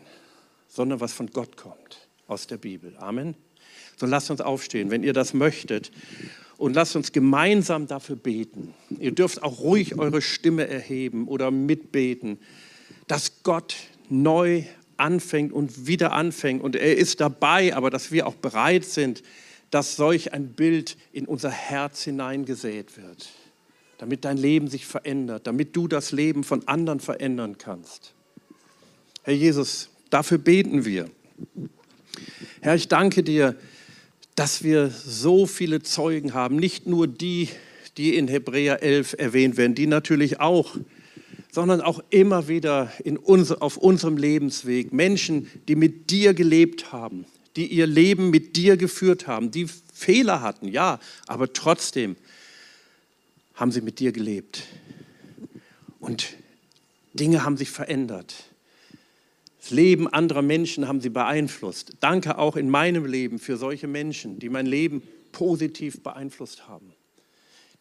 sondern 0.67 0.99
was 0.99 1.13
von 1.13 1.27
Gott 1.27 1.57
kommt, 1.57 2.07
aus 2.27 2.45
der 2.45 2.57
Bibel. 2.57 2.95
Amen. 2.97 3.35
So 3.97 4.05
lasst 4.05 4.29
uns 4.29 4.41
aufstehen, 4.41 4.91
wenn 4.91 5.03
ihr 5.03 5.13
das 5.13 5.33
möchtet. 5.33 5.91
Und 6.57 6.75
lasst 6.75 6.95
uns 6.95 7.11
gemeinsam 7.11 7.87
dafür 7.87 8.15
beten. 8.15 8.73
Ihr 8.99 9.11
dürft 9.11 9.41
auch 9.41 9.59
ruhig 9.59 9.97
eure 9.97 10.21
Stimme 10.21 10.67
erheben 10.67 11.27
oder 11.27 11.49
mitbeten, 11.49 12.39
dass 13.07 13.43
Gott 13.43 13.75
neu 14.09 14.63
anfängt 14.95 15.51
und 15.51 15.87
wieder 15.87 16.13
anfängt. 16.13 16.63
Und 16.63 16.75
er 16.75 16.95
ist 16.95 17.19
dabei, 17.19 17.75
aber 17.75 17.89
dass 17.89 18.11
wir 18.11 18.27
auch 18.27 18.35
bereit 18.35 18.85
sind, 18.85 19.23
dass 19.71 19.95
solch 19.95 20.33
ein 20.33 20.53
Bild 20.53 20.97
in 21.11 21.25
unser 21.25 21.49
Herz 21.49 22.03
hineingesät 22.03 22.95
wird 22.95 23.29
damit 24.03 24.25
dein 24.25 24.35
Leben 24.35 24.67
sich 24.67 24.85
verändert, 24.85 25.47
damit 25.47 25.77
du 25.77 25.87
das 25.87 26.11
Leben 26.11 26.43
von 26.43 26.67
anderen 26.67 26.99
verändern 26.99 27.57
kannst. 27.57 28.13
Herr 29.21 29.33
Jesus, 29.33 29.91
dafür 30.09 30.39
beten 30.39 30.83
wir. 30.83 31.09
Herr, 32.59 32.75
ich 32.75 32.89
danke 32.89 33.23
dir, 33.23 33.55
dass 34.35 34.61
wir 34.61 34.89
so 34.89 35.45
viele 35.45 35.83
Zeugen 35.83 36.33
haben, 36.33 36.57
nicht 36.57 36.85
nur 36.85 37.07
die, 37.07 37.47
die 37.95 38.17
in 38.17 38.27
Hebräer 38.27 38.83
11 38.83 39.15
erwähnt 39.19 39.55
werden, 39.55 39.73
die 39.73 39.87
natürlich 39.87 40.41
auch, 40.41 40.75
sondern 41.49 41.79
auch 41.79 42.03
immer 42.09 42.49
wieder 42.49 42.91
in 43.05 43.15
unser, 43.15 43.61
auf 43.63 43.77
unserem 43.77 44.17
Lebensweg 44.17 44.91
Menschen, 44.91 45.49
die 45.69 45.77
mit 45.77 46.09
dir 46.09 46.33
gelebt 46.33 46.91
haben, 46.91 47.23
die 47.55 47.67
ihr 47.67 47.87
Leben 47.87 48.31
mit 48.31 48.57
dir 48.57 48.75
geführt 48.75 49.27
haben, 49.27 49.49
die 49.49 49.67
Fehler 49.93 50.41
hatten, 50.41 50.67
ja, 50.67 50.99
aber 51.25 51.53
trotzdem 51.53 52.17
haben 53.63 53.71
sie 53.71 53.79
mit 53.79 53.99
dir 53.99 54.11
gelebt. 54.11 54.63
Und 56.01 56.35
Dinge 57.13 57.45
haben 57.45 57.55
sich 57.55 57.71
verändert. 57.71 58.35
Das 59.57 59.71
Leben 59.71 60.09
anderer 60.09 60.41
Menschen 60.41 60.85
haben 60.85 60.99
sie 60.99 61.07
beeinflusst. 61.07 61.93
Danke 62.01 62.37
auch 62.37 62.57
in 62.57 62.69
meinem 62.69 63.05
Leben 63.05 63.39
für 63.39 63.55
solche 63.55 63.87
Menschen, 63.87 64.37
die 64.37 64.49
mein 64.49 64.65
Leben 64.65 65.01
positiv 65.31 66.03
beeinflusst 66.03 66.67
haben, 66.67 66.91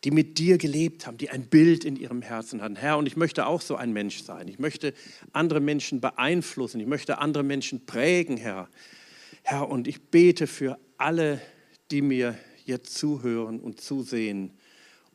die 0.04 0.12
mit 0.12 0.38
dir 0.38 0.56
gelebt 0.56 1.08
haben, 1.08 1.18
die 1.18 1.30
ein 1.30 1.46
Bild 1.46 1.84
in 1.84 1.96
ihrem 1.96 2.22
Herzen 2.22 2.62
hatten. 2.62 2.76
Herr, 2.76 2.96
und 2.96 3.06
ich 3.06 3.16
möchte 3.16 3.46
auch 3.46 3.60
so 3.60 3.74
ein 3.74 3.92
Mensch 3.92 4.22
sein. 4.22 4.46
Ich 4.46 4.60
möchte 4.60 4.94
andere 5.32 5.58
Menschen 5.58 6.00
beeinflussen. 6.00 6.78
Ich 6.78 6.86
möchte 6.86 7.18
andere 7.18 7.42
Menschen 7.42 7.86
prägen, 7.86 8.36
Herr. 8.36 8.68
Herr, 9.42 9.68
und 9.68 9.88
ich 9.88 10.00
bete 10.00 10.46
für 10.46 10.78
alle, 10.96 11.40
die 11.90 12.02
mir 12.02 12.38
jetzt 12.66 12.94
zuhören 12.96 13.58
und 13.58 13.80
zusehen 13.80 14.52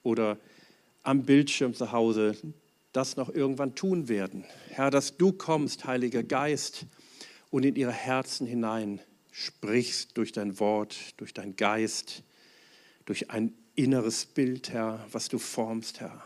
oder 0.04 0.38
am 1.08 1.24
Bildschirm 1.24 1.74
zu 1.74 1.94
Hause 1.94 2.36
das 2.92 3.16
noch 3.16 3.30
irgendwann 3.30 3.76
tun 3.76 4.10
werden. 4.10 4.44
Herr, 4.70 4.92
dass 4.92 5.18
du 5.18 5.32
kommst, 5.32 5.86
Heiliger 5.86 6.24
Geist, 6.24 6.86
und 7.50 7.64
in 7.64 7.76
ihre 7.76 7.94
Herzen 7.94 8.46
hinein 8.46 9.00
sprichst 9.32 10.18
durch 10.18 10.34
dein 10.34 10.60
Wort, 10.60 10.98
durch 11.18 11.34
dein 11.34 11.56
Geist, 11.56 12.24
durch 13.06 13.32
ein 13.32 13.54
inneres 13.76 14.26
Bild, 14.26 14.72
Herr, 14.72 15.06
was 15.12 15.30
du 15.30 15.40
formst, 15.40 16.02
Herr. 16.02 16.22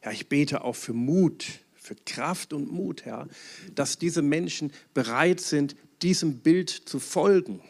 Herr, 0.00 0.12
ich 0.12 0.28
bete 0.28 0.64
auch 0.64 0.74
für 0.74 0.92
Mut, 0.92 1.44
für 1.74 1.94
Kraft 1.94 2.52
und 2.52 2.72
Mut, 2.72 3.04
Herr, 3.04 3.28
dass 3.74 3.98
diese 3.98 4.22
Menschen 4.22 4.72
bereit 4.92 5.40
sind, 5.40 5.76
diesem 6.02 6.38
Bild 6.38 6.70
zu 6.70 6.98
folgen 6.98 7.60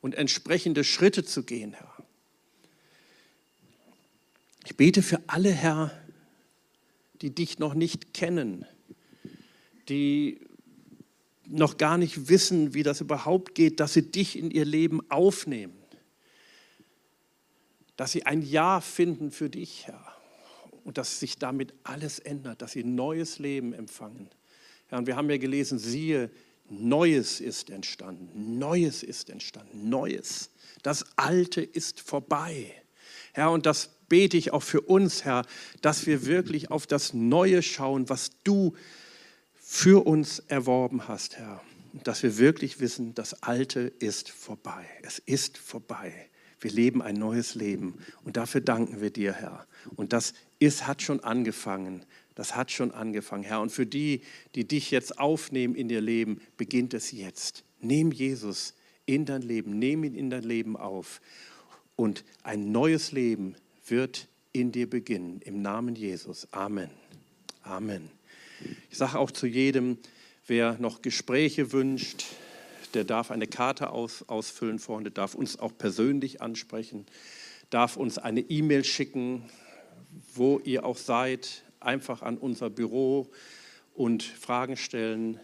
und 0.00 0.14
entsprechende 0.14 0.84
Schritte 0.84 1.24
zu 1.24 1.42
gehen, 1.42 1.74
Herr. 1.74 1.87
Ich 4.68 4.76
bete 4.76 5.00
für 5.00 5.22
alle, 5.28 5.50
Herr, 5.50 5.90
die 7.22 7.34
dich 7.34 7.58
noch 7.58 7.72
nicht 7.72 8.12
kennen, 8.12 8.66
die 9.88 10.46
noch 11.46 11.78
gar 11.78 11.96
nicht 11.96 12.28
wissen, 12.28 12.74
wie 12.74 12.82
das 12.82 13.00
überhaupt 13.00 13.54
geht, 13.54 13.80
dass 13.80 13.94
sie 13.94 14.02
dich 14.02 14.36
in 14.36 14.50
ihr 14.50 14.66
Leben 14.66 15.00
aufnehmen, 15.10 15.78
dass 17.96 18.12
sie 18.12 18.26
ein 18.26 18.42
Ja 18.42 18.82
finden 18.82 19.30
für 19.30 19.48
dich, 19.48 19.86
Herr, 19.86 20.04
und 20.84 20.98
dass 20.98 21.18
sich 21.18 21.38
damit 21.38 21.72
alles 21.82 22.18
ändert, 22.18 22.60
dass 22.60 22.72
sie 22.72 22.82
ein 22.82 22.94
neues 22.94 23.38
Leben 23.38 23.72
empfangen. 23.72 24.28
Herr, 24.88 24.98
und 24.98 25.06
wir 25.06 25.16
haben 25.16 25.30
ja 25.30 25.38
gelesen, 25.38 25.78
siehe, 25.78 26.30
Neues 26.68 27.40
ist 27.40 27.70
entstanden, 27.70 28.58
Neues 28.58 29.02
ist 29.02 29.30
entstanden, 29.30 29.88
Neues. 29.88 30.50
Das 30.82 31.06
Alte 31.16 31.62
ist 31.62 32.00
vorbei. 32.00 32.74
Herr, 33.32 33.50
und 33.50 33.64
das 33.64 33.97
bete 34.08 34.36
ich 34.36 34.52
auch 34.52 34.62
für 34.62 34.80
uns, 34.80 35.24
Herr, 35.24 35.44
dass 35.80 36.06
wir 36.06 36.26
wirklich 36.26 36.70
auf 36.70 36.86
das 36.86 37.14
Neue 37.14 37.62
schauen, 37.62 38.08
was 38.08 38.30
du 38.44 38.74
für 39.54 40.06
uns 40.06 40.38
erworben 40.40 41.08
hast, 41.08 41.36
Herr. 41.36 41.60
Und 41.92 42.06
dass 42.06 42.22
wir 42.22 42.38
wirklich 42.38 42.80
wissen, 42.80 43.14
das 43.14 43.42
Alte 43.42 43.80
ist 43.80 44.30
vorbei. 44.30 44.86
Es 45.02 45.18
ist 45.18 45.58
vorbei. 45.58 46.12
Wir 46.60 46.70
leben 46.70 47.02
ein 47.02 47.16
neues 47.16 47.54
Leben. 47.54 47.94
Und 48.24 48.36
dafür 48.36 48.60
danken 48.60 49.00
wir 49.00 49.10
dir, 49.10 49.32
Herr. 49.32 49.66
Und 49.96 50.12
das 50.12 50.34
ist, 50.58 50.86
hat 50.86 51.02
schon 51.02 51.20
angefangen. 51.20 52.04
Das 52.34 52.56
hat 52.56 52.70
schon 52.70 52.92
angefangen, 52.92 53.44
Herr. 53.44 53.60
Und 53.60 53.70
für 53.70 53.86
die, 53.86 54.22
die 54.54 54.66
dich 54.66 54.90
jetzt 54.90 55.18
aufnehmen 55.18 55.74
in 55.74 55.88
ihr 55.90 56.00
Leben, 56.00 56.40
beginnt 56.56 56.94
es 56.94 57.12
jetzt. 57.12 57.64
Nimm 57.80 58.10
Jesus 58.10 58.74
in 59.06 59.24
dein 59.24 59.42
Leben, 59.42 59.78
nimm 59.78 60.04
ihn 60.04 60.14
in 60.14 60.30
dein 60.30 60.44
Leben 60.44 60.76
auf. 60.76 61.20
Und 61.96 62.24
ein 62.42 62.70
neues 62.70 63.12
Leben 63.12 63.56
wird 63.90 64.28
in 64.52 64.72
dir 64.72 64.88
beginnen. 64.88 65.40
Im 65.44 65.62
Namen 65.62 65.94
Jesus. 65.94 66.48
Amen. 66.52 66.90
Amen. 67.62 68.10
Ich 68.90 68.98
sage 68.98 69.18
auch 69.18 69.30
zu 69.30 69.46
jedem, 69.46 69.98
wer 70.46 70.78
noch 70.78 71.02
Gespräche 71.02 71.72
wünscht, 71.72 72.24
der 72.94 73.04
darf 73.04 73.30
eine 73.30 73.46
Karte 73.46 73.90
aus, 73.90 74.24
ausfüllen 74.28 74.78
vorne, 74.78 75.10
darf 75.10 75.34
uns 75.34 75.58
auch 75.58 75.76
persönlich 75.76 76.40
ansprechen, 76.40 77.06
darf 77.70 77.96
uns 77.96 78.18
eine 78.18 78.40
E-Mail 78.40 78.84
schicken, 78.84 79.44
wo 80.34 80.58
ihr 80.64 80.84
auch 80.84 80.96
seid, 80.96 81.62
einfach 81.80 82.22
an 82.22 82.38
unser 82.38 82.70
Büro 82.70 83.30
und 83.94 84.22
Fragen 84.22 84.76
stellen, 84.76 85.38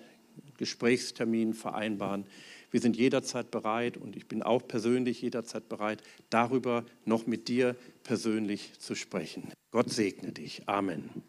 Gesprächstermin 0.57 1.55
vereinbaren. 1.55 2.27
Wir 2.75 2.81
sind 2.81 2.97
jederzeit 2.97 3.53
bereit 3.53 3.97
und 3.97 4.17
ich 4.17 4.27
bin 4.27 4.43
auch 4.43 4.67
persönlich 4.67 5.23
jederzeit 5.23 5.69
bereit, 5.69 6.03
darüber 6.29 6.85
noch 7.05 7.25
mit 7.25 7.47
dir 7.47 7.77
persönlich 8.03 8.81
zu 8.81 8.97
sprechen. 8.97 9.53
Gott 9.71 9.91
segne 9.91 10.33
dich. 10.33 10.69
Amen. 10.69 11.23